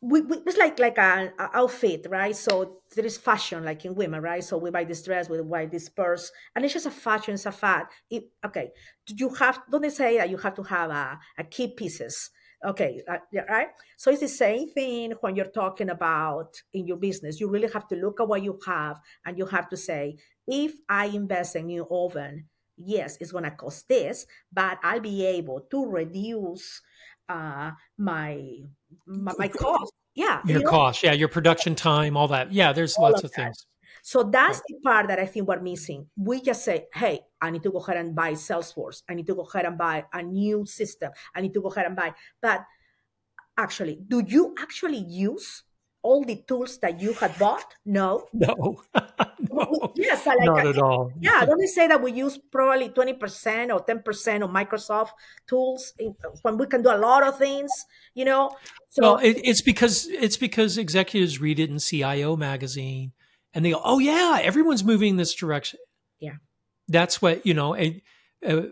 we, 0.00 0.20
we, 0.20 0.36
it's 0.46 0.58
like 0.58 0.78
like 0.78 0.98
an 0.98 1.32
outfit, 1.38 2.06
right? 2.10 2.36
So 2.36 2.80
there 2.94 3.06
is 3.06 3.16
fashion, 3.16 3.64
like 3.64 3.84
in 3.84 3.94
women, 3.94 4.20
right? 4.20 4.44
So 4.44 4.58
we 4.58 4.70
buy 4.70 4.84
this 4.84 5.02
dress, 5.02 5.30
we 5.30 5.40
buy 5.42 5.66
this 5.66 5.88
purse, 5.88 6.30
and 6.54 6.64
it's 6.64 6.74
just 6.74 6.86
a 6.86 6.90
fashion, 6.90 7.34
it's 7.34 7.46
a 7.46 7.52
fad. 7.52 7.86
It, 8.10 8.24
okay, 8.44 8.72
do 9.06 9.14
you 9.16 9.30
have 9.30 9.60
don't 9.70 9.82
they 9.82 9.90
say 9.90 10.18
that 10.18 10.28
you 10.28 10.36
have 10.36 10.54
to 10.56 10.62
have 10.62 10.90
a, 10.90 11.18
a 11.38 11.44
key 11.44 11.68
pieces? 11.68 12.30
Okay, 12.64 13.02
uh, 13.08 13.18
right. 13.48 13.68
So 13.96 14.10
it's 14.10 14.20
the 14.20 14.28
same 14.28 14.70
thing 14.70 15.12
when 15.20 15.36
you're 15.36 15.46
talking 15.46 15.90
about 15.90 16.62
in 16.72 16.86
your 16.86 16.96
business. 16.96 17.40
You 17.40 17.50
really 17.50 17.68
have 17.72 17.86
to 17.88 17.96
look 17.96 18.20
at 18.20 18.28
what 18.28 18.42
you 18.42 18.58
have, 18.66 19.00
and 19.24 19.38
you 19.38 19.46
have 19.46 19.68
to 19.70 19.76
say, 19.76 20.16
if 20.46 20.72
I 20.88 21.06
invest 21.06 21.56
in 21.56 21.66
new 21.66 21.86
oven, 21.90 22.48
yes, 22.76 23.16
it's 23.20 23.32
going 23.32 23.44
to 23.44 23.50
cost 23.50 23.88
this, 23.88 24.26
but 24.52 24.78
I'll 24.82 25.00
be 25.00 25.24
able 25.26 25.60
to 25.70 25.86
reduce 25.86 26.80
uh, 27.28 27.72
my 27.98 28.40
my, 29.06 29.32
my 29.38 29.48
cost. 29.48 29.92
Yeah, 30.14 30.40
your 30.44 30.58
you 30.58 30.64
know? 30.64 30.70
cost. 30.70 31.02
Yeah, 31.02 31.12
your 31.12 31.28
production 31.28 31.74
time, 31.74 32.16
all 32.16 32.28
that. 32.28 32.52
Yeah, 32.52 32.72
there's 32.72 32.94
all 32.94 33.10
lots 33.10 33.24
of, 33.24 33.30
of 33.30 33.32
things. 33.32 33.66
So 34.02 34.22
that's 34.22 34.60
the 34.68 34.76
part 34.84 35.08
that 35.08 35.18
I 35.18 35.26
think 35.26 35.48
we're 35.48 35.60
missing. 35.60 36.06
We 36.14 36.42
just 36.42 36.62
say, 36.62 36.86
hey, 36.92 37.20
I 37.40 37.50
need 37.50 37.62
to 37.62 37.70
go 37.70 37.78
ahead 37.78 37.96
and 37.96 38.14
buy 38.14 38.32
Salesforce. 38.32 39.02
I 39.08 39.14
need 39.14 39.26
to 39.28 39.34
go 39.34 39.42
ahead 39.42 39.64
and 39.64 39.78
buy 39.78 40.04
a 40.12 40.22
new 40.22 40.66
system. 40.66 41.10
I 41.34 41.40
need 41.40 41.54
to 41.54 41.62
go 41.62 41.68
ahead 41.68 41.86
and 41.86 41.96
buy. 41.96 42.12
But 42.42 42.64
actually, 43.56 44.00
do 44.06 44.22
you 44.26 44.54
actually 44.60 44.98
use 44.98 45.62
all 46.04 46.22
the 46.22 46.36
tools 46.46 46.78
that 46.78 47.00
you 47.00 47.14
had 47.14 47.36
bought? 47.38 47.74
No. 47.84 48.26
No. 48.32 48.82
no. 49.50 49.92
Yes, 49.96 50.26
like, 50.26 50.38
not 50.42 50.66
at 50.66 50.78
all. 50.78 51.10
Yeah, 51.18 51.44
don't 51.44 51.58
we 51.58 51.66
say 51.66 51.88
that 51.88 52.02
we 52.02 52.12
use 52.12 52.38
probably 52.52 52.90
20% 52.90 53.74
or 53.74 53.84
10% 53.84 54.44
of 54.44 54.50
Microsoft 54.50 55.10
tools 55.48 55.94
when 56.42 56.58
we 56.58 56.66
can 56.66 56.82
do 56.82 56.90
a 56.90 56.98
lot 56.98 57.26
of 57.26 57.38
things, 57.38 57.72
you 58.14 58.24
know? 58.24 58.50
So 58.90 59.02
well, 59.02 59.16
it, 59.16 59.40
it's 59.42 59.62
because 59.62 60.06
it's 60.08 60.36
because 60.36 60.78
executives 60.78 61.40
read 61.40 61.58
it 61.58 61.70
in 61.70 61.78
CIO 61.78 62.36
magazine 62.36 63.12
and 63.52 63.64
they 63.64 63.70
go, 63.70 63.80
"Oh 63.82 63.98
yeah, 63.98 64.38
everyone's 64.42 64.84
moving 64.84 65.16
this 65.16 65.34
direction." 65.34 65.80
Yeah. 66.20 66.36
That's 66.86 67.20
what, 67.20 67.44
you 67.46 67.54
know, 67.54 67.74
and, 67.74 68.02
uh, 68.46 68.62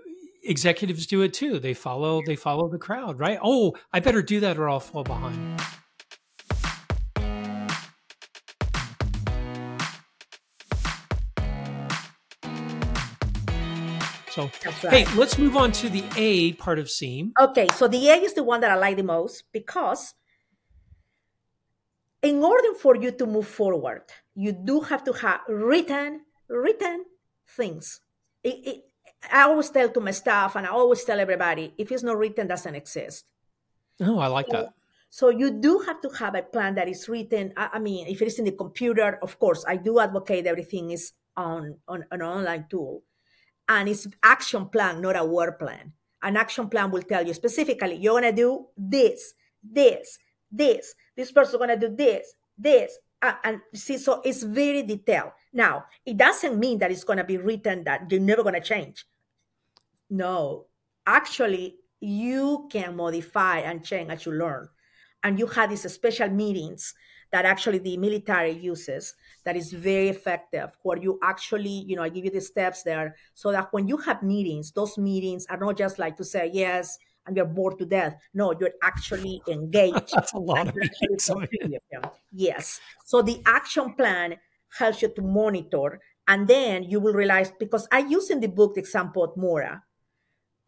executives 0.44 1.06
do 1.06 1.22
it 1.22 1.32
too. 1.32 1.58
They 1.58 1.74
follow 1.74 2.20
they 2.24 2.36
follow 2.36 2.68
the 2.68 2.78
crowd, 2.78 3.18
right? 3.18 3.38
Oh, 3.42 3.74
I 3.92 4.00
better 4.00 4.22
do 4.22 4.40
that 4.40 4.58
or 4.58 4.68
I'll 4.68 4.80
fall 4.80 5.02
behind. 5.02 5.60
So, 14.32 14.48
right. 14.64 15.06
hey, 15.06 15.14
let's 15.14 15.36
move 15.36 15.58
on 15.58 15.72
to 15.72 15.90
the 15.90 16.02
A 16.16 16.54
part 16.54 16.78
of 16.78 16.88
SEAM. 16.88 17.34
Okay, 17.38 17.68
so 17.68 17.86
the 17.86 18.08
A 18.08 18.14
is 18.16 18.32
the 18.32 18.42
one 18.42 18.62
that 18.62 18.70
I 18.70 18.76
like 18.76 18.96
the 18.96 19.02
most 19.02 19.44
because 19.52 20.14
in 22.22 22.42
order 22.42 22.72
for 22.80 22.96
you 22.96 23.10
to 23.10 23.26
move 23.26 23.46
forward, 23.46 24.04
you 24.34 24.52
do 24.52 24.80
have 24.80 25.04
to 25.04 25.12
have 25.12 25.40
written, 25.48 26.22
written 26.48 27.04
things. 27.46 28.00
It, 28.42 28.56
it, 28.64 28.84
I 29.30 29.42
always 29.42 29.68
tell 29.68 29.90
to 29.90 30.00
my 30.00 30.12
staff 30.12 30.56
and 30.56 30.66
I 30.66 30.70
always 30.70 31.04
tell 31.04 31.20
everybody, 31.20 31.74
if 31.76 31.92
it's 31.92 32.02
not 32.02 32.16
written, 32.16 32.46
doesn't 32.46 32.74
exist. 32.74 33.26
Oh, 34.00 34.18
I 34.18 34.28
like 34.28 34.46
so, 34.46 34.52
that. 34.52 34.68
So 35.10 35.28
you 35.28 35.50
do 35.50 35.80
have 35.80 36.00
to 36.00 36.08
have 36.08 36.36
a 36.36 36.42
plan 36.42 36.76
that 36.76 36.88
is 36.88 37.06
written. 37.06 37.52
I, 37.54 37.68
I 37.74 37.78
mean, 37.80 38.06
if 38.06 38.22
it 38.22 38.28
is 38.28 38.38
in 38.38 38.46
the 38.46 38.52
computer, 38.52 39.18
of 39.20 39.38
course, 39.38 39.62
I 39.68 39.76
do 39.76 40.00
advocate 40.00 40.46
everything 40.46 40.90
is 40.90 41.12
on, 41.36 41.76
on 41.86 42.06
an 42.10 42.22
online 42.22 42.64
tool 42.70 43.02
and 43.68 43.88
it's 43.88 44.06
action 44.22 44.68
plan, 44.68 45.00
not 45.00 45.16
a 45.16 45.24
word 45.24 45.58
plan. 45.58 45.92
An 46.22 46.36
action 46.36 46.68
plan 46.68 46.90
will 46.90 47.02
tell 47.02 47.26
you 47.26 47.34
specifically, 47.34 47.96
you're 47.96 48.14
gonna 48.14 48.32
do 48.32 48.66
this, 48.76 49.34
this, 49.62 50.18
this. 50.50 50.94
This 51.16 51.32
person's 51.32 51.58
gonna 51.58 51.78
do 51.78 51.94
this, 51.94 52.34
this, 52.56 52.96
uh, 53.20 53.34
and 53.44 53.60
see. 53.74 53.98
So 53.98 54.20
it's 54.24 54.42
very 54.42 54.82
detailed. 54.82 55.32
Now, 55.52 55.84
it 56.06 56.16
doesn't 56.16 56.58
mean 56.58 56.78
that 56.78 56.90
it's 56.90 57.04
gonna 57.04 57.24
be 57.24 57.38
written 57.38 57.84
that 57.84 58.10
you're 58.10 58.20
never 58.20 58.42
gonna 58.42 58.60
change. 58.60 59.04
No, 60.10 60.66
actually, 61.06 61.76
you 62.00 62.68
can 62.70 62.96
modify 62.96 63.58
and 63.58 63.84
change 63.84 64.10
as 64.10 64.26
you 64.26 64.32
learn, 64.32 64.68
and 65.22 65.38
you 65.38 65.46
have 65.46 65.70
these 65.70 65.90
special 65.90 66.28
meetings 66.28 66.94
that 67.32 67.44
actually 67.44 67.78
the 67.78 67.96
military 67.96 68.52
uses 68.52 69.14
that 69.44 69.56
is 69.56 69.72
very 69.72 70.08
effective 70.08 70.70
where 70.82 70.98
you 70.98 71.18
actually 71.22 71.84
you 71.86 71.96
know 71.96 72.02
i 72.02 72.08
give 72.08 72.24
you 72.24 72.30
the 72.30 72.40
steps 72.40 72.82
there. 72.82 73.16
So 73.34 73.50
that 73.52 73.72
when 73.72 73.88
you 73.88 73.96
have 73.98 74.22
meetings 74.22 74.72
those 74.72 74.98
meetings 74.98 75.46
are 75.46 75.58
not 75.58 75.76
just 75.76 75.98
like 75.98 76.16
to 76.18 76.24
say 76.24 76.50
yes 76.52 76.98
and 77.26 77.36
you're 77.36 77.46
bored 77.46 77.78
to 77.78 77.86
death. 77.86 78.16
No 78.34 78.54
you're 78.58 78.76
actually 78.82 79.42
engaged 79.48 80.12
that's 80.14 80.32
a 80.32 80.38
lot 80.38 80.68
of 80.68 80.76
meetings. 80.76 81.30
yes. 82.32 82.80
So 83.04 83.22
the 83.22 83.42
action 83.46 83.94
plan 83.94 84.36
helps 84.78 85.02
you 85.02 85.08
to 85.08 85.22
monitor 85.22 86.00
and 86.28 86.48
then 86.48 86.82
you 86.84 87.00
will 87.00 87.12
realize 87.12 87.52
because 87.58 87.86
i 87.92 87.98
use 87.98 88.30
in 88.30 88.40
the 88.40 88.48
book 88.48 88.74
the 88.74 88.80
example 88.80 89.22
of 89.22 89.36
Maura 89.36 89.82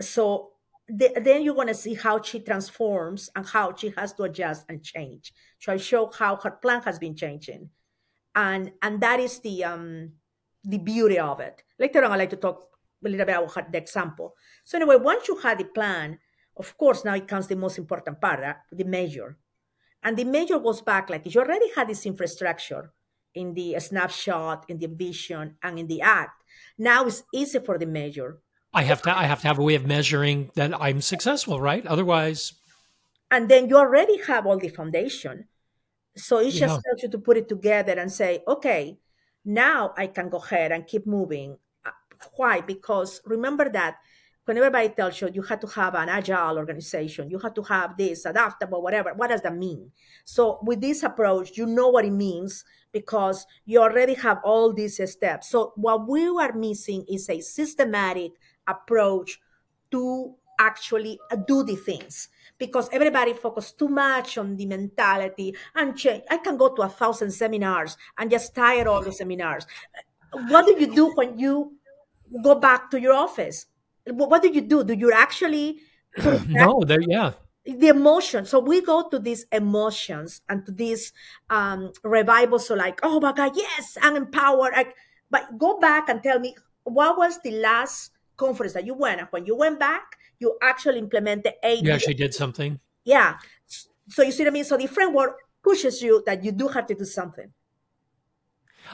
so 0.00 0.50
the, 0.88 1.12
then 1.22 1.42
you're 1.42 1.54
going 1.54 1.68
to 1.68 1.74
see 1.74 1.94
how 1.94 2.20
she 2.20 2.40
transforms 2.40 3.30
and 3.34 3.46
how 3.46 3.74
she 3.74 3.92
has 3.96 4.12
to 4.14 4.24
adjust 4.24 4.66
and 4.68 4.82
change. 4.82 5.32
So 5.58 5.72
I 5.72 5.76
show 5.78 6.10
how 6.10 6.36
her 6.36 6.50
plan 6.50 6.82
has 6.82 6.98
been 6.98 7.16
changing, 7.16 7.70
and 8.34 8.72
and 8.82 9.00
that 9.00 9.20
is 9.20 9.40
the 9.40 9.64
um 9.64 10.12
the 10.62 10.78
beauty 10.78 11.18
of 11.18 11.40
it. 11.40 11.62
Later 11.78 12.04
on, 12.04 12.12
I 12.12 12.16
like 12.16 12.30
to 12.30 12.36
talk 12.36 12.68
a 13.04 13.08
little 13.08 13.24
bit 13.24 13.34
about 13.34 13.72
the 13.72 13.78
example. 13.78 14.34
So 14.64 14.78
anyway, 14.78 14.96
once 14.96 15.28
you 15.28 15.36
have 15.38 15.58
the 15.58 15.64
plan, 15.64 16.18
of 16.56 16.76
course, 16.76 17.04
now 17.04 17.14
it 17.14 17.28
comes 17.28 17.46
the 17.46 17.56
most 17.56 17.78
important 17.78 18.20
part, 18.20 18.44
uh, 18.44 18.54
the 18.70 18.84
measure, 18.84 19.38
and 20.02 20.16
the 20.16 20.24
measure 20.24 20.58
goes 20.58 20.82
back 20.82 21.08
like 21.08 21.32
you 21.32 21.40
already 21.40 21.72
had 21.74 21.88
this 21.88 22.06
infrastructure 22.06 22.92
in 23.34 23.54
the 23.54 23.78
snapshot, 23.80 24.64
in 24.68 24.78
the 24.78 24.86
vision, 24.86 25.56
and 25.62 25.78
in 25.78 25.86
the 25.86 26.00
act. 26.00 26.44
Now 26.78 27.06
it's 27.06 27.24
easy 27.32 27.58
for 27.58 27.78
the 27.78 27.86
measure 27.86 28.38
I 28.74 28.82
have 28.82 29.02
to 29.02 29.16
I 29.16 29.24
have 29.24 29.40
to 29.42 29.46
have 29.46 29.58
a 29.58 29.62
way 29.62 29.74
of 29.74 29.86
measuring 29.86 30.50
that 30.54 30.80
I'm 30.80 31.00
successful, 31.00 31.60
right? 31.60 31.86
Otherwise 31.86 32.54
and 33.30 33.48
then 33.48 33.68
you 33.68 33.76
already 33.76 34.18
have 34.22 34.46
all 34.46 34.58
the 34.58 34.68
foundation. 34.68 35.48
So 36.16 36.38
it 36.38 36.52
just 36.52 36.80
tells 36.84 37.02
you 37.02 37.10
to 37.10 37.18
put 37.18 37.36
it 37.36 37.48
together 37.48 37.92
and 37.92 38.12
say, 38.12 38.44
okay, 38.46 38.98
now 39.44 39.92
I 39.96 40.06
can 40.06 40.28
go 40.28 40.38
ahead 40.38 40.70
and 40.70 40.86
keep 40.86 41.04
moving. 41.04 41.58
Uh, 41.84 41.90
why? 42.36 42.60
Because 42.60 43.20
remember 43.26 43.68
that 43.70 43.96
when 44.44 44.56
everybody 44.58 44.90
tells 44.90 45.20
you 45.20 45.30
you 45.32 45.42
have 45.42 45.58
to 45.60 45.66
have 45.66 45.96
an 45.96 46.08
agile 46.08 46.58
organization, 46.58 47.28
you 47.28 47.40
have 47.40 47.54
to 47.54 47.62
have 47.62 47.96
this, 47.96 48.24
adaptable, 48.24 48.80
whatever, 48.82 49.12
what 49.14 49.30
does 49.30 49.40
that 49.40 49.56
mean? 49.56 49.90
So 50.24 50.60
with 50.62 50.80
this 50.80 51.02
approach, 51.02 51.56
you 51.56 51.66
know 51.66 51.88
what 51.88 52.04
it 52.04 52.12
means 52.12 52.64
because 52.92 53.46
you 53.64 53.80
already 53.80 54.14
have 54.14 54.38
all 54.44 54.72
these 54.72 55.00
steps. 55.10 55.48
So 55.48 55.72
what 55.74 56.06
we 56.06 56.28
are 56.28 56.52
missing 56.52 57.04
is 57.08 57.28
a 57.28 57.40
systematic 57.40 58.32
approach 58.66 59.40
to 59.90 60.34
actually 60.58 61.18
do 61.46 61.64
the 61.64 61.76
things 61.76 62.28
because 62.58 62.88
everybody 62.92 63.32
focus 63.32 63.72
too 63.72 63.88
much 63.88 64.38
on 64.38 64.56
the 64.56 64.66
mentality 64.66 65.54
and 65.74 65.96
change. 65.96 66.22
I 66.30 66.38
can 66.38 66.56
go 66.56 66.74
to 66.74 66.82
a 66.82 66.88
thousand 66.88 67.32
seminars 67.32 67.96
and 68.18 68.30
just 68.30 68.54
tire 68.54 68.88
all 68.88 69.02
the 69.02 69.12
seminars. 69.12 69.66
What 70.48 70.66
do 70.66 70.78
you 70.78 70.94
do 70.94 71.12
when 71.14 71.38
you 71.38 71.74
go 72.42 72.54
back 72.54 72.90
to 72.90 73.00
your 73.00 73.14
office? 73.14 73.66
what 74.06 74.42
do 74.42 74.48
you 74.48 74.60
do? 74.60 74.84
Do 74.84 74.94
you 74.94 75.12
actually 75.12 75.80
no? 76.48 76.82
There, 76.86 77.00
yeah. 77.00 77.32
The 77.64 77.88
emotion. 77.88 78.44
So 78.44 78.58
we 78.58 78.82
go 78.82 79.08
to 79.08 79.18
these 79.18 79.46
emotions 79.50 80.42
and 80.48 80.66
to 80.66 80.72
these 80.72 81.12
um, 81.48 81.92
revivals. 82.02 82.68
So 82.68 82.74
like, 82.74 83.00
oh 83.02 83.20
my 83.20 83.32
God, 83.32 83.52
yes, 83.56 83.96
I'm 84.02 84.16
empowered. 84.16 84.74
I, 84.76 84.92
but 85.30 85.58
go 85.58 85.78
back 85.78 86.10
and 86.10 86.22
tell 86.22 86.38
me 86.38 86.54
what 86.84 87.16
was 87.16 87.40
the 87.42 87.52
last 87.52 88.10
conference 88.36 88.72
that 88.72 88.86
you 88.86 88.94
went? 88.94 89.20
And 89.20 89.28
when 89.30 89.46
you 89.46 89.56
went 89.56 89.78
back, 89.78 90.16
you 90.38 90.56
actually 90.62 90.98
implemented 90.98 91.54
a. 91.62 91.74
You 91.76 91.92
actually 91.92 92.14
did 92.14 92.34
something. 92.34 92.80
Yeah. 93.04 93.38
So 94.08 94.22
you 94.22 94.32
see 94.32 94.44
what 94.44 94.50
I 94.50 94.52
mean. 94.52 94.64
So 94.64 94.76
the 94.76 94.86
framework 94.86 95.38
pushes 95.62 96.02
you 96.02 96.22
that 96.26 96.44
you 96.44 96.52
do 96.52 96.68
have 96.68 96.86
to 96.86 96.94
do 96.94 97.04
something. 97.04 97.52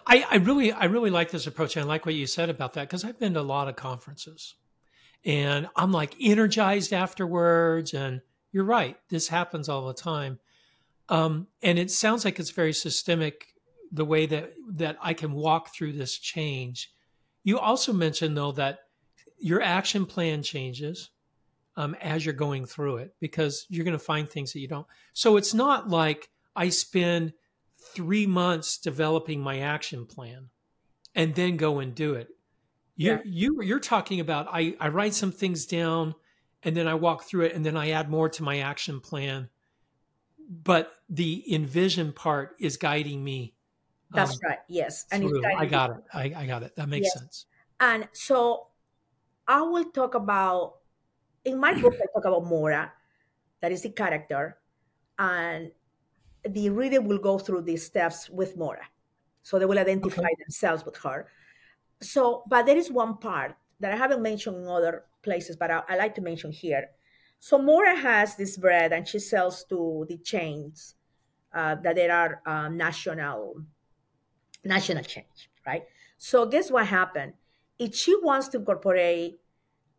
I, 0.07 0.25
I 0.31 0.37
really, 0.37 0.73
I 0.73 0.85
really 0.85 1.11
like 1.11 1.31
this 1.31 1.47
approach. 1.47 1.77
I 1.77 1.83
like 1.83 2.07
what 2.07 2.15
you 2.15 2.27
said 2.27 2.49
about 2.49 2.75
that 2.75 2.89
because 2.89 3.05
I've 3.05 3.19
been 3.19 3.35
to 3.35 3.41
a 3.41 3.43
lot 3.43 3.69
of 3.69 3.77
conferences 3.77 4.55
and 5.25 5.69
I'm 5.77 5.93
like 5.93 6.15
energized 6.21 6.93
afterwards. 6.93 7.93
And 7.93 8.21
you're 8.53 8.65
right, 8.65 8.97
this 9.09 9.29
happens 9.29 9.69
all 9.69 9.87
the 9.87 9.95
time. 9.95 10.39
Um, 11.09 11.49
and 11.61 11.79
it 11.79 11.91
sounds 11.91 12.25
like 12.25 12.39
it's 12.39 12.51
very 12.51 12.73
systemic 12.73 13.47
the 13.93 14.05
way 14.05 14.27
that 14.27 14.53
that 14.75 14.97
I 15.03 15.13
can 15.15 15.33
walk 15.33 15.75
through 15.75 15.93
this 15.95 16.17
change. 16.17 16.93
You 17.43 17.59
also 17.59 17.93
mentioned 17.93 18.37
though 18.37 18.53
that 18.53 18.79
your 19.41 19.63
action 19.63 20.07
plan 20.07 20.43
changes 20.43 21.11
um, 21.77 21.95
as 22.01 22.25
you're 22.25 22.35
going 22.35 22.67
through 22.67 22.99
it 22.99 23.15
because 23.21 23.67
you're 23.69 23.85
going 23.85 23.99
to 23.99 24.05
find 24.05 24.29
things 24.29 24.53
that 24.53 24.61
you 24.61 24.69
don't. 24.69 24.87
So 25.13 25.37
it's 25.37 25.55
not 25.55 25.89
like 25.89 26.31
I 26.55 26.69
spend 26.69 27.33
three 27.95 28.27
months 28.27 28.77
developing 28.79 29.41
my 29.41 29.61
action 29.61 30.07
plan 30.07 30.51
and 31.15 31.35
then 31.35 31.57
go 31.57 31.79
and 31.79 31.95
do 31.95 32.15
it. 32.15 32.29
You 32.97 33.13
yeah. 33.13 33.19
you 33.25 33.63
you're 33.63 33.81
talking 33.81 34.21
about 34.21 34.49
I 34.51 34.77
I 34.79 34.89
write 34.89 35.15
some 35.15 35.33
things 35.33 35.65
down 35.65 36.15
and 36.63 36.77
then 36.77 36.87
I 36.87 36.95
walk 36.95 37.25
through 37.25 37.47
it 37.47 37.55
and 37.55 37.65
then 37.65 37.77
I 37.77 37.91
add 37.91 38.11
more 38.11 38.29
to 38.29 38.43
my 38.43 38.59
action 38.59 39.01
plan. 39.01 39.49
But 40.51 40.93
the 41.09 41.55
envision 41.55 42.13
part 42.13 42.57
is 42.59 42.77
guiding 42.77 43.23
me. 43.25 43.55
That's 44.13 44.33
um, 44.33 44.39
right. 44.45 44.59
Yes. 44.69 45.07
And 45.11 45.31
I 45.57 45.67
got 45.67 45.91
it. 45.91 45.97
I, 46.13 46.33
I 46.37 46.47
got 46.47 46.63
it. 46.65 46.75
That 46.77 46.89
makes 46.89 47.07
yes. 47.07 47.19
sense. 47.21 47.47
And 47.79 48.09
so 48.13 48.67
I 49.51 49.61
will 49.63 49.91
talk 49.91 50.15
about 50.15 50.79
in 51.45 51.59
my 51.59 51.75
book 51.75 51.95
I 51.99 52.07
talk 52.15 52.25
about 52.25 52.47
Mora, 52.47 52.93
that 53.61 53.73
is 53.73 53.83
the 53.83 53.91
character, 53.91 54.59
and 55.19 55.73
the 56.47 56.71
reader 56.71 57.01
will 57.01 57.19
go 57.19 57.39
through 57.39 57.63
these 57.63 57.85
steps 57.85 58.31
with 58.31 58.57
Mora. 58.57 58.87
So 59.43 59.59
they 59.59 59.67
will 59.67 59.79
identify 59.79 60.23
okay. 60.23 60.37
themselves 60.47 60.85
with 60.85 60.97
her 60.99 61.27
so 62.01 62.43
but 62.49 62.67
there 62.67 62.77
is 62.77 62.91
one 62.91 63.17
part 63.19 63.55
that 63.79 63.93
i 63.93 63.97
haven't 63.97 64.23
mentioned 64.23 64.57
in 64.57 64.67
other 64.67 65.05
places 65.23 65.57
but 65.57 65.71
i, 65.71 65.83
I 65.89 65.97
like 65.97 66.15
to 66.17 66.21
mention 66.21 66.51
here 66.51 66.89
so 67.39 67.59
mora 67.59 67.95
has 67.95 68.37
this 68.37 68.57
bread 68.57 68.93
and 68.93 69.07
she 69.07 69.19
sells 69.19 69.65
to 69.65 70.07
the 70.09 70.17
chains 70.19 70.95
uh, 71.53 71.75
that 71.77 71.97
there 71.97 72.13
are 72.13 72.41
um, 72.47 72.77
national 72.77 73.63
national 74.65 75.05
change 75.05 75.51
right 75.67 75.85
so 76.17 76.47
guess 76.47 76.71
what 76.71 76.87
happened 76.87 77.35
if 77.79 77.95
she 77.95 78.15
wants 78.23 78.49
to 78.49 78.59
incorporate 78.59 79.40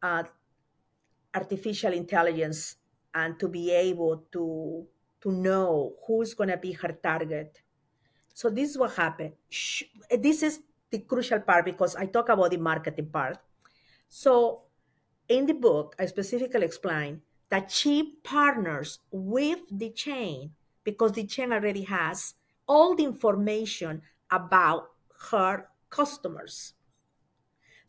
uh, 0.02 0.24
artificial 1.34 1.94
intelligence 1.94 2.76
and 3.14 3.40
to 3.40 3.48
be 3.48 3.72
able 3.72 4.26
to 4.32 4.86
to 5.22 5.32
know 5.32 5.94
who's 6.08 6.34
going 6.34 6.50
to 6.50 6.58
be 6.58 6.72
her 6.72 6.98
target 7.04 7.62
so 8.34 8.50
this 8.50 8.72
is 8.72 8.78
what 8.78 8.94
happened 8.96 9.34
this 10.10 10.44
is 10.44 10.62
the 10.92 11.00
crucial 11.00 11.40
part 11.40 11.66
because 11.66 11.96
I 11.96 12.06
talk 12.06 12.30
about 12.30 12.52
the 12.52 12.58
marketing 12.58 13.08
part. 13.08 13.38
So 14.10 14.64
in 15.28 15.46
the 15.46 15.54
book, 15.54 15.96
I 15.98 16.06
specifically 16.06 16.66
explain 16.66 17.22
that 17.50 17.72
she 17.72 18.18
partners 18.24 19.00
with 19.10 19.60
the 19.72 19.90
chain 19.90 20.52
because 20.84 21.14
the 21.14 21.26
chain 21.26 21.54
already 21.54 21.84
has 21.84 22.36
all 22.68 22.96
the 22.96 23.06
information 23.06 24.02
about 24.30 24.90
her 25.32 25.68
customers. 25.90 26.74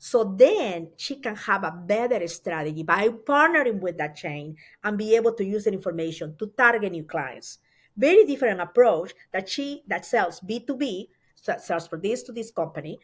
So 0.02 0.24
then 0.24 0.90
she 0.96 1.14
can 1.14 1.36
have 1.36 1.62
a 1.62 1.70
better 1.70 2.26
strategy 2.26 2.82
by 2.82 3.06
partnering 3.06 3.78
with 3.78 3.98
that 3.98 4.16
chain 4.16 4.56
and 4.82 4.98
be 4.98 5.14
able 5.14 5.32
to 5.34 5.44
use 5.44 5.62
the 5.62 5.72
information 5.72 6.34
to 6.40 6.48
target 6.58 6.90
new 6.90 7.04
clients. 7.04 7.58
Very 7.96 8.26
different 8.26 8.60
approach 8.60 9.14
that 9.30 9.48
she 9.48 9.84
that 9.86 10.04
sells 10.04 10.40
B2B 10.40 11.06
sells 11.36 11.86
for 11.86 11.98
this 12.02 12.24
to 12.24 12.32
this 12.32 12.50
company 12.50 12.98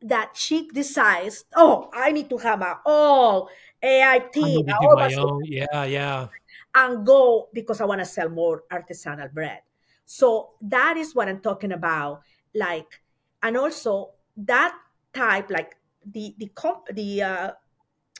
that 0.00 0.34
she 0.34 0.66
decides, 0.66 1.44
oh, 1.54 1.88
I 1.94 2.10
need 2.10 2.28
to 2.30 2.38
have 2.38 2.58
my 2.58 2.74
all 2.84 3.48
AI 3.80 4.18
team, 4.34 4.66
my 4.66 5.14
own. 5.14 5.44
yeah, 5.44 5.84
yeah, 5.84 6.26
and 6.74 7.06
go 7.06 7.50
because 7.52 7.80
I 7.80 7.84
want 7.84 8.00
to 8.00 8.04
sell 8.04 8.28
more 8.28 8.64
artisanal 8.66 9.32
bread. 9.32 9.60
So 10.06 10.58
that 10.62 10.96
is 10.96 11.14
what 11.14 11.28
I'm 11.28 11.38
talking 11.38 11.70
about. 11.70 12.22
Like, 12.52 13.00
and 13.44 13.56
also 13.56 14.10
that 14.38 14.74
type, 15.14 15.48
like 15.48 15.76
the 16.04 16.34
the 16.38 16.48
comp 16.54 16.86
the 16.92 17.22
uh, 17.22 17.50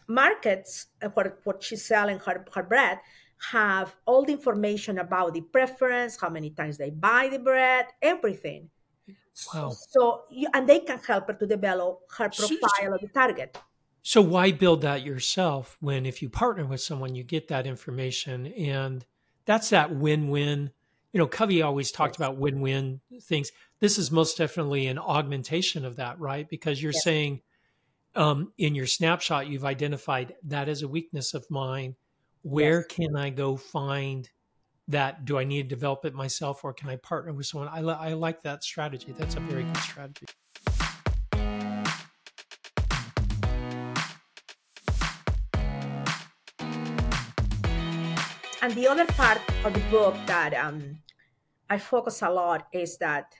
markets 0.09 0.87
what 1.15 1.39
what 1.45 1.63
she's 1.63 1.85
selling 1.85 2.19
her 2.21 2.45
her 2.55 2.63
bread 2.63 2.99
have 3.51 3.97
all 4.07 4.25
the 4.25 4.33
information 4.33 4.99
about 4.99 5.35
the 5.35 5.41
preference, 5.41 6.17
how 6.21 6.31
many 6.31 6.51
times 6.51 6.79
they 6.79 6.91
buy 6.91 7.29
the 7.31 7.39
bread, 7.39 7.87
everything. 8.01 8.71
Wow. 9.53 9.75
So, 9.89 10.23
you, 10.31 10.49
and 10.55 10.69
they 10.69 10.81
can 10.81 10.99
help 10.99 11.27
her 11.27 11.35
to 11.35 11.47
develop 11.47 12.01
her 12.17 12.29
profile 12.29 12.95
of 12.95 13.01
the 13.01 13.09
target. 13.09 13.59
So, 14.03 14.21
why 14.21 14.53
build 14.53 14.83
that 14.83 15.03
yourself 15.03 15.77
when 15.81 16.07
if 16.07 16.23
you 16.23 16.29
partner 16.29 16.67
with 16.67 16.81
someone, 16.81 17.15
you 17.15 17.25
get 17.25 17.49
that 17.49 17.67
information? 17.67 18.47
And 18.47 19.05
that's 19.45 19.71
that 19.71 19.95
win 19.95 20.29
win. 20.29 20.71
You 21.13 21.19
know, 21.19 21.27
Covey 21.27 21.63
always 21.63 21.91
talked 21.91 22.17
about 22.17 22.37
win 22.37 22.61
win 22.61 23.01
things. 23.23 23.53
This 23.81 23.99
is 23.99 24.11
most 24.11 24.39
definitely 24.39 24.87
an 24.87 24.99
augmentation 24.99 25.85
of 25.85 25.97
that, 25.97 26.19
right? 26.19 26.49
Because 26.49 26.83
you're 26.83 26.93
yes. 26.93 27.05
saying 27.05 27.41
um, 28.15 28.53
in 28.59 28.75
your 28.75 28.87
snapshot, 28.87 29.49
you've 29.49 29.65
identified 29.65 30.35
that 30.45 30.69
as 30.69 30.83
a 30.83 30.89
weakness 30.89 31.35
of 31.35 31.51
mine. 31.51 31.97
Where 32.43 32.85
yes. 32.89 32.97
can 32.97 33.17
I 33.17 33.31
go 33.31 33.57
find 33.57 34.29
that 34.89 35.25
do 35.25 35.39
I 35.39 35.45
need 35.45 35.63
to 35.63 35.69
develop 35.69 36.05
it 36.05 36.13
myself 36.13 36.65
or 36.65 36.73
can 36.73 36.89
I 36.91 36.97
partner 36.97 37.33
with 37.33 37.47
someone? 37.47 37.69
I, 37.69 37.81
I 37.81 38.13
like 38.15 38.43
that 38.43 38.65
strategy. 38.65 39.15
That's 39.17 39.37
a 39.37 39.41
very 39.41 39.63
good 39.63 39.77
strategy. 39.79 40.27
And 48.61 48.73
the 48.75 48.87
other 48.87 49.07
part 49.07 49.41
of 49.65 49.73
the 49.75 49.83
book 49.91 50.15
that 50.27 50.55
um, 50.55 50.99
I 51.69 51.79
focus 51.79 52.23
a 52.23 52.31
lot 52.31 52.69
is 52.73 52.97
that 52.99 53.35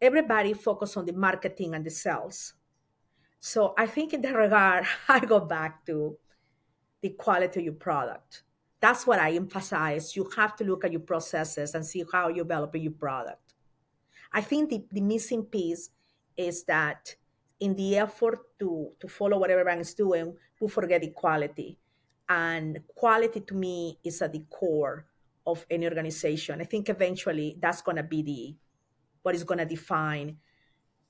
everybody 0.00 0.54
focus 0.54 0.96
on 0.96 1.04
the 1.04 1.12
marketing 1.12 1.74
and 1.74 1.84
the 1.84 1.90
sales. 1.90 2.54
So 3.44 3.74
I 3.76 3.86
think 3.86 4.14
in 4.14 4.22
that 4.22 4.34
regard, 4.34 4.86
I 5.08 5.20
go 5.20 5.40
back 5.40 5.84
to 5.86 6.16
the 7.02 7.10
quality 7.10 7.60
of 7.60 7.64
your 7.64 7.74
product 7.74 8.44
that's 8.82 9.06
what 9.06 9.20
I 9.20 9.30
emphasize. 9.34 10.16
You 10.16 10.28
have 10.36 10.56
to 10.56 10.64
look 10.64 10.84
at 10.84 10.90
your 10.90 11.02
processes 11.02 11.74
and 11.74 11.86
see 11.86 12.04
how 12.12 12.26
you're 12.28 12.44
developing 12.44 12.82
your 12.82 12.92
product. 12.92 13.54
I 14.32 14.40
think 14.40 14.70
the, 14.70 14.84
the 14.90 15.00
missing 15.00 15.44
piece 15.44 15.90
is 16.36 16.64
that 16.64 17.14
in 17.60 17.76
the 17.76 17.96
effort 17.98 18.40
to, 18.58 18.90
to 18.98 19.06
follow 19.06 19.38
what 19.38 19.50
everyone 19.50 19.78
is 19.78 19.94
doing, 19.94 20.34
we 20.60 20.68
forget 20.68 21.00
the 21.00 21.10
quality. 21.10 21.78
And 22.28 22.80
quality 22.96 23.40
to 23.40 23.54
me 23.54 24.00
is 24.02 24.20
at 24.20 24.32
the 24.32 24.42
core 24.50 25.06
of 25.46 25.64
any 25.70 25.86
organization. 25.86 26.60
I 26.60 26.64
think 26.64 26.88
eventually 26.88 27.56
that's 27.60 27.82
going 27.82 27.98
to 27.98 28.02
be 28.02 28.22
the 28.22 28.56
what 29.22 29.36
is 29.36 29.44
going 29.44 29.58
to 29.58 29.64
define 29.64 30.38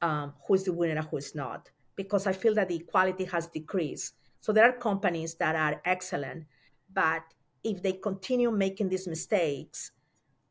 um, 0.03 0.35
who 0.47 0.55
is 0.55 0.65
the 0.65 0.75
winner 0.75 0.97
and 0.97 1.09
who 1.09 1.17
is 1.17 1.35
not. 1.35 1.71
Because 1.97 2.27
I 2.27 2.33
feel 2.33 2.55
that 2.55 2.69
the 2.69 2.81
quality 2.81 3.25
has 3.25 3.47
decreased. 3.47 4.15
So 4.41 4.53
there 4.53 4.65
are 4.69 4.73
companies 4.73 5.35
that 5.35 5.55
are 5.55 5.81
excellent, 5.85 6.47
but 6.93 7.23
if 7.63 7.83
they 7.83 7.93
continue 7.93 8.51
making 8.51 8.89
these 8.89 9.07
mistakes 9.07 9.93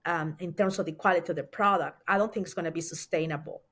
um, 0.06 0.38
in 0.40 0.54
terms 0.54 0.80
of 0.80 0.86
the 0.86 0.94
quality 0.94 1.32
of 1.32 1.36
the 1.36 1.44
product, 1.44 2.02
I 2.08 2.18
don't 2.18 2.34
think 2.34 2.46
it's 2.46 2.54
going 2.54 2.66
to 2.66 2.72
be 2.72 2.82
sustainable. 2.82 3.64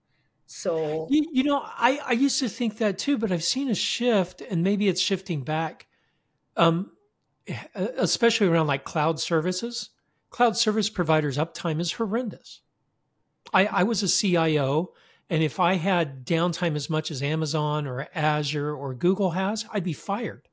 So 0.45 1.07
you, 1.09 1.25
you, 1.31 1.43
know, 1.43 1.61
I, 1.63 2.01
I 2.05 2.11
used 2.13 2.39
to 2.39 2.49
think 2.49 2.79
that 2.79 2.97
too, 2.97 3.17
but 3.17 3.31
I've 3.31 3.43
seen 3.43 3.69
a 3.69 3.75
shift, 3.75 4.41
and 4.41 4.63
maybe 4.63 4.87
it's 4.87 4.99
shifting 4.99 5.43
back 5.43 5.87
um, 6.59 6.91
especially 7.73 8.47
around 8.47 8.67
like 8.67 8.83
cloud 8.83 9.19
services, 9.19 9.89
cloud 10.29 10.57
service 10.57 10.89
providers' 10.89 11.37
uptime 11.37 11.79
is 11.79 11.93
horrendous. 11.93 12.61
I, 13.53 13.65
I 13.65 13.83
was 13.83 14.03
a 14.03 14.07
CIO, 14.07 14.91
and 15.29 15.43
if 15.43 15.59
I 15.59 15.75
had 15.75 16.25
downtime 16.25 16.75
as 16.75 16.89
much 16.89 17.11
as 17.11 17.21
Amazon 17.21 17.85
or 17.85 18.07
Azure 18.15 18.73
or 18.73 18.93
Google 18.93 19.31
has, 19.31 19.65
I'd 19.71 19.83
be 19.83 19.93
fired. 19.93 20.47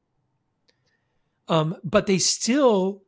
Um, 1.49 1.77
but 1.83 2.07
they 2.07 2.19
still 2.19 3.03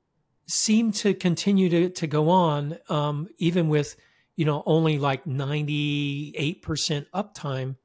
seem 0.46 0.92
to 0.92 1.12
continue 1.12 1.68
to, 1.68 1.90
to 1.90 2.06
go 2.06 2.30
on, 2.30 2.78
um, 2.88 3.28
even 3.38 3.68
with 3.68 3.96
you 4.36 4.44
know 4.44 4.62
only 4.64 4.98
like 4.98 5.26
ninety 5.26 6.32
eight 6.36 6.62
percent 6.62 7.06
uptime. 7.12 7.76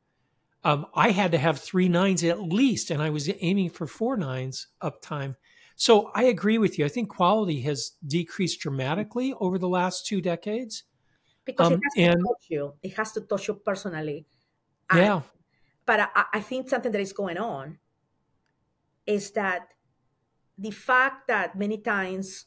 Um, 0.63 0.85
I 0.95 1.11
had 1.11 1.33
to 1.33 1.37
have 1.37 1.59
three 1.59 1.89
nines 1.89 2.23
at 2.23 2.39
least, 2.39 2.89
and 2.89 3.01
I 3.01 3.09
was 3.09 3.29
aiming 3.41 3.71
for 3.71 3.85
four 3.85 4.15
nines 4.15 4.67
uptime. 4.81 5.35
So 5.75 6.11
I 6.15 6.23
agree 6.23 6.57
with 6.57 6.79
you. 6.79 6.85
I 6.85 6.89
think 6.89 7.09
quality 7.09 7.61
has 7.61 7.93
decreased 8.05 8.61
dramatically 8.61 9.33
over 9.39 9.57
the 9.57 9.67
last 9.67 10.05
two 10.05 10.21
decades. 10.21 10.83
Because 11.45 11.73
um, 11.73 11.79
it 11.95 12.05
has 12.05 12.15
to 12.15 12.21
touch 12.21 12.45
you. 12.49 12.73
It 12.81 12.93
has 12.93 13.11
to 13.13 13.21
touch 13.21 13.47
you 13.47 13.53
personally. 13.55 14.25
Yeah. 14.93 15.21
but 15.85 16.11
I, 16.15 16.25
I 16.33 16.39
think 16.41 16.69
something 16.69 16.91
that 16.91 17.01
is 17.01 17.13
going 17.13 17.37
on 17.37 17.79
is 19.05 19.31
that 19.31 19.73
the 20.57 20.71
fact 20.71 21.27
that 21.27 21.57
many 21.57 21.77
times 21.77 22.45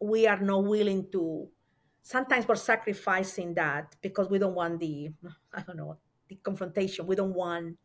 we 0.00 0.26
are 0.26 0.40
not 0.40 0.64
willing 0.64 1.10
to 1.12 1.48
sometimes 2.02 2.48
we're 2.48 2.54
sacrificing 2.54 3.54
that 3.54 3.96
because 4.00 4.30
we 4.30 4.38
don't 4.38 4.54
want 4.54 4.80
the 4.80 5.10
i 5.52 5.60
don't 5.62 5.76
know 5.76 5.98
the 6.28 6.36
confrontation 6.36 7.06
we 7.06 7.16
don't 7.16 7.34
want 7.34 7.76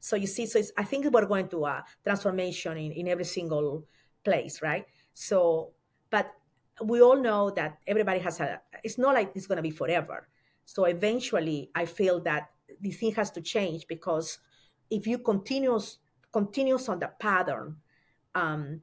so 0.00 0.16
you 0.16 0.26
see 0.26 0.44
so 0.44 0.60
i 0.76 0.84
think 0.84 1.06
we're 1.10 1.24
going 1.26 1.48
to 1.48 1.64
a 1.64 1.82
transformation 2.04 2.76
in, 2.76 2.92
in 2.92 3.08
every 3.08 3.24
single 3.24 3.86
place 4.24 4.60
right 4.60 4.84
so 5.14 5.72
but 6.10 6.30
we 6.82 7.00
all 7.00 7.16
know 7.16 7.50
that 7.50 7.78
everybody 7.86 8.18
has 8.20 8.40
a 8.40 8.60
it's 8.84 8.98
not 8.98 9.14
like 9.14 9.32
it's 9.34 9.46
going 9.46 9.56
to 9.56 9.62
be 9.62 9.70
forever 9.70 10.28
so 10.64 10.84
eventually 10.84 11.70
i 11.74 11.84
feel 11.84 12.20
that 12.20 12.50
the 12.80 12.90
thing 12.90 13.14
has 13.14 13.30
to 13.30 13.40
change 13.40 13.86
because 13.88 14.38
if 14.90 15.06
you 15.06 15.18
continues 15.18 15.98
continues 16.32 16.88
on 16.88 16.98
the 16.98 17.10
pattern 17.18 17.76
um, 18.34 18.82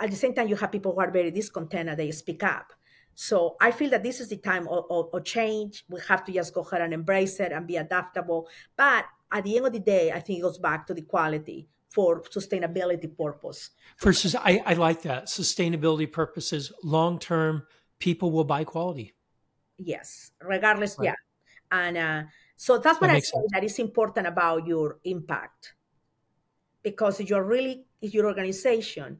at 0.00 0.10
the 0.10 0.16
same 0.16 0.34
time, 0.34 0.48
you 0.48 0.56
have 0.56 0.72
people 0.72 0.92
who 0.92 1.00
are 1.00 1.10
very 1.10 1.30
discontent 1.30 1.88
and 1.88 1.98
they 1.98 2.10
speak 2.10 2.42
up. 2.42 2.72
So 3.14 3.56
I 3.60 3.70
feel 3.70 3.90
that 3.90 4.02
this 4.02 4.20
is 4.20 4.28
the 4.28 4.36
time 4.36 4.66
of, 4.68 4.86
of, 4.90 5.10
of, 5.12 5.24
change. 5.24 5.84
We 5.88 6.00
have 6.08 6.24
to 6.24 6.32
just 6.32 6.54
go 6.54 6.62
ahead 6.62 6.80
and 6.80 6.94
embrace 6.94 7.38
it 7.40 7.52
and 7.52 7.66
be 7.66 7.76
adaptable. 7.76 8.48
But 8.76 9.04
at 9.30 9.44
the 9.44 9.56
end 9.56 9.66
of 9.66 9.72
the 9.72 9.80
day, 9.80 10.10
I 10.10 10.20
think 10.20 10.38
it 10.38 10.42
goes 10.42 10.58
back 10.58 10.86
to 10.86 10.94
the 10.94 11.02
quality 11.02 11.68
for 11.90 12.22
sustainability 12.22 13.14
purpose. 13.16 13.70
Versus, 14.00 14.34
I, 14.34 14.62
I 14.64 14.74
like 14.74 15.02
that 15.02 15.26
sustainability 15.26 16.10
purposes. 16.10 16.72
Long 16.82 17.18
term, 17.18 17.64
people 17.98 18.30
will 18.30 18.44
buy 18.44 18.64
quality. 18.64 19.14
Yes, 19.76 20.30
regardless. 20.40 20.96
Right. 20.98 21.06
Yeah, 21.06 21.14
and 21.70 21.96
uh, 21.96 22.22
so 22.56 22.78
that's 22.78 23.00
what 23.00 23.08
that 23.08 23.16
I 23.16 23.20
say 23.20 23.32
sense. 23.32 23.46
that 23.52 23.64
is 23.64 23.78
important 23.78 24.26
about 24.26 24.66
your 24.66 24.98
impact, 25.04 25.74
because 26.82 27.20
you're 27.20 27.44
really 27.44 27.84
if 28.00 28.14
your 28.14 28.26
organization 28.26 29.18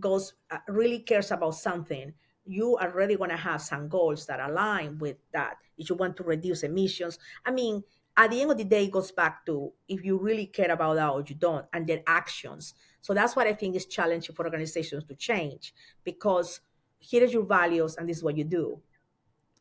goes 0.00 0.34
uh, 0.50 0.58
really 0.68 1.00
cares 1.00 1.30
about 1.30 1.54
something 1.54 2.12
you 2.46 2.76
are 2.76 2.90
really 2.90 3.16
going 3.16 3.30
to 3.30 3.36
have 3.36 3.60
some 3.60 3.88
goals 3.88 4.26
that 4.26 4.40
align 4.40 4.98
with 4.98 5.16
that 5.32 5.56
if 5.78 5.90
you 5.90 5.96
want 5.96 6.16
to 6.16 6.22
reduce 6.22 6.62
emissions 6.62 7.18
i 7.44 7.50
mean 7.50 7.82
at 8.16 8.30
the 8.30 8.40
end 8.40 8.50
of 8.50 8.58
the 8.58 8.64
day 8.64 8.84
it 8.84 8.90
goes 8.90 9.12
back 9.12 9.44
to 9.44 9.72
if 9.88 10.04
you 10.04 10.18
really 10.18 10.46
care 10.46 10.70
about 10.70 10.94
that 10.94 11.10
or 11.10 11.22
you 11.26 11.34
don't 11.34 11.66
and 11.72 11.86
then 11.86 12.02
actions 12.06 12.74
so 13.00 13.14
that's 13.14 13.36
what 13.36 13.46
i 13.46 13.52
think 13.52 13.76
is 13.76 13.86
challenging 13.86 14.34
for 14.34 14.44
organizations 14.44 15.04
to 15.04 15.14
change 15.14 15.74
because 16.04 16.60
here 16.98 17.22
is 17.22 17.32
your 17.32 17.44
values 17.44 17.96
and 17.96 18.08
this 18.08 18.18
is 18.18 18.22
what 18.22 18.36
you 18.36 18.44
do 18.44 18.80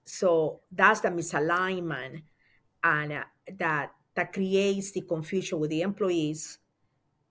so 0.06 0.62
that's 0.72 1.02
the 1.02 1.10
misalignment 1.10 2.22
and 2.84 3.12
uh, 3.12 3.24
that 3.58 3.92
that 4.16 4.32
creates 4.32 4.92
the 4.92 5.02
confusion 5.02 5.60
with 5.60 5.70
the 5.70 5.82
employees 5.82 6.60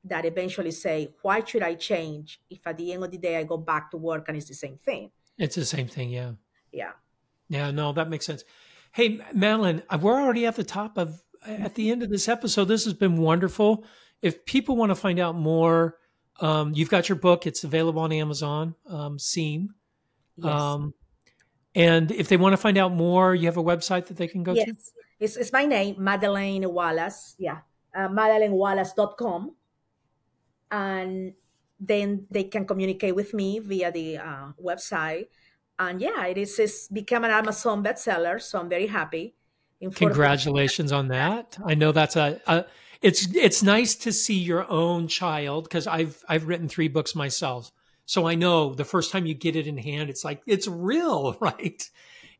that 0.05 0.27
eventually 0.27 0.71
say, 0.71 1.15
why 1.23 1.43
should 1.43 1.63
I 1.63 1.75
change 1.75 2.41
if 2.51 2.67
at 2.67 2.77
the 2.77 2.93
end 2.93 3.05
of 3.05 3.11
the 3.11 3.19
day 3.19 3.39
I 3.39 3.45
go 3.45 3.57
back 3.57 3.91
to 3.91 3.97
work 3.97 4.27
and 4.29 4.37
it's 4.37 4.49
the 4.49 4.55
same 4.55 4.77
thing? 4.77 5.11
It's 5.39 5.57
the 5.57 5.65
same 5.65 5.89
thing, 5.89 6.11
yeah. 6.11 6.33
Yeah. 6.73 6.93
Yeah, 7.49 7.71
no, 7.71 7.93
that 7.93 8.11
makes 8.11 8.27
sense. 8.27 8.45
Hey, 8.95 9.21
Madeleine, 9.35 9.83
uh, 9.91 9.99
we're 10.01 10.21
already 10.21 10.47
at 10.47 10.55
the 10.55 10.63
top 10.63 10.99
of 10.99 11.21
at 11.45 11.75
the 11.75 11.91
end 11.91 12.05
of 12.05 12.11
this 12.11 12.29
episode. 12.29 12.67
This 12.67 12.85
has 12.85 12.95
been 12.95 13.17
wonderful. 13.17 13.85
If 14.23 14.47
people 14.47 14.77
want 14.77 14.91
to 14.91 14.95
find 14.95 15.19
out 15.19 15.35
more, 15.35 15.99
um, 16.39 16.73
you've 16.77 16.91
got 16.91 17.09
your 17.09 17.17
book. 17.17 17.45
It's 17.45 17.65
available 17.65 18.03
on 18.03 18.13
Amazon, 18.13 18.77
um, 18.87 19.19
Seam. 19.19 19.75
Yes. 20.37 20.61
Um, 20.61 20.95
and 21.75 22.13
if 22.13 22.29
they 22.29 22.37
want 22.37 22.53
to 22.53 22.57
find 22.57 22.79
out 22.79 22.93
more, 22.93 23.35
you 23.35 23.47
have 23.47 23.57
a 23.57 23.63
website 23.65 24.07
that 24.07 24.17
they 24.17 24.29
can 24.29 24.45
go 24.45 24.55
yes. 24.55 24.67
to? 24.67 24.75
It's, 25.19 25.37
it's 25.37 25.53
my 25.53 25.67
name, 25.67 25.97
Madeleine 25.99 26.73
Wallace. 26.73 27.35
Yeah. 27.37 27.59
Uh, 27.93 28.09
MadeleineWallace.com 28.09 29.57
and 30.71 31.33
then 31.81 32.27
they 32.31 32.45
can 32.45 32.65
communicate 32.65 33.17
with 33.17 33.35
me 33.35 33.59
via 33.59 33.91
the 33.91 34.19
uh, 34.19 34.53
website. 34.63 35.27
And 35.79 36.01
yeah, 36.01 36.27
it 36.27 36.39
is 36.39 36.59
it's 36.59 36.89
become 36.89 37.25
an 37.25 37.31
Amazon 37.31 37.83
bestseller, 37.83 38.41
so 38.41 38.61
I'm 38.61 38.69
very 38.69 38.87
happy. 38.87 39.35
Congratulations 39.95 40.93
on 40.93 41.09
that! 41.09 41.59
I 41.65 41.75
know 41.75 41.93
that's 41.93 42.17
a, 42.17 42.41
a 42.47 42.65
it's 43.03 43.35
it's 43.35 43.63
nice 43.63 43.95
to 43.97 44.13
see 44.13 44.39
your 44.39 44.71
own 44.71 45.09
child 45.09 45.65
because 45.65 45.87
I've 45.87 46.23
I've 46.29 46.47
written 46.47 46.69
three 46.69 46.89
books 46.89 47.15
myself, 47.15 47.73
so 48.07 48.27
I 48.27 48.35
know 48.35 48.73
the 48.73 48.85
first 48.85 49.11
time 49.11 49.27
you 49.27 49.35
get 49.35 49.57
it 49.57 49.67
in 49.67 49.77
hand, 49.77 50.11
it's 50.11 50.25
like 50.25 50.43
it's 50.47 50.69
real, 50.69 51.37
right? 51.41 51.91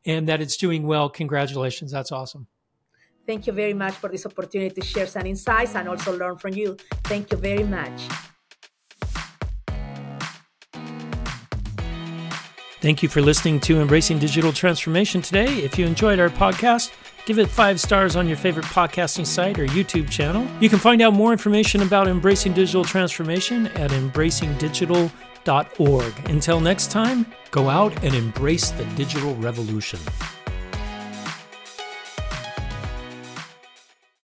And 0.07 0.29
that 0.29 0.41
it's 0.41 0.57
doing 0.57 0.87
well. 0.87 1.11
Congratulations! 1.11 1.91
That's 1.91 2.13
awesome. 2.13 2.47
Thank 3.27 3.47
you 3.47 3.53
very 3.53 3.75
much 3.75 3.95
for 3.95 4.09
this 4.11 4.27
opportunity 4.27 4.81
to 4.81 4.87
share 4.87 5.07
some 5.07 5.27
insights 5.27 5.75
and 5.75 5.89
also 5.89 6.17
learn 6.17 6.37
from 6.37 6.53
you. 6.55 6.77
Thank 7.05 7.33
you 7.33 7.39
very 7.39 7.65
much. 7.65 8.03
Thank 12.85 13.03
you 13.03 13.09
for 13.09 13.23
listening 13.23 13.61
to 13.61 13.81
Embracing 13.81 14.19
Digital 14.19 14.53
Transformation 14.53 15.23
today. 15.23 15.47
If 15.47 15.79
you 15.79 15.87
enjoyed 15.87 16.21
our 16.21 16.29
podcast, 16.29 16.93
give 17.25 17.39
it 17.39 17.49
five 17.49 17.81
stars 17.81 18.15
on 18.15 18.29
your 18.29 18.37
favorite 18.37 18.67
podcasting 18.67 19.25
site 19.25 19.59
or 19.59 19.65
YouTube 19.65 20.11
channel. 20.11 20.47
You 20.61 20.69
can 20.69 20.79
find 20.79 21.01
out 21.01 21.15
more 21.15 21.33
information 21.33 21.81
about 21.81 22.09
Embracing 22.09 22.53
Digital 22.53 22.85
Transformation 22.85 23.69
at 23.69 23.91
embracingdigital.org. 23.91 26.29
Until 26.29 26.61
next 26.61 26.91
time, 26.91 27.25
go 27.51 27.71
out 27.71 28.05
and 28.05 28.15
embrace 28.15 28.71
the 28.73 28.85
digital 28.97 29.35
revolution. 29.37 29.99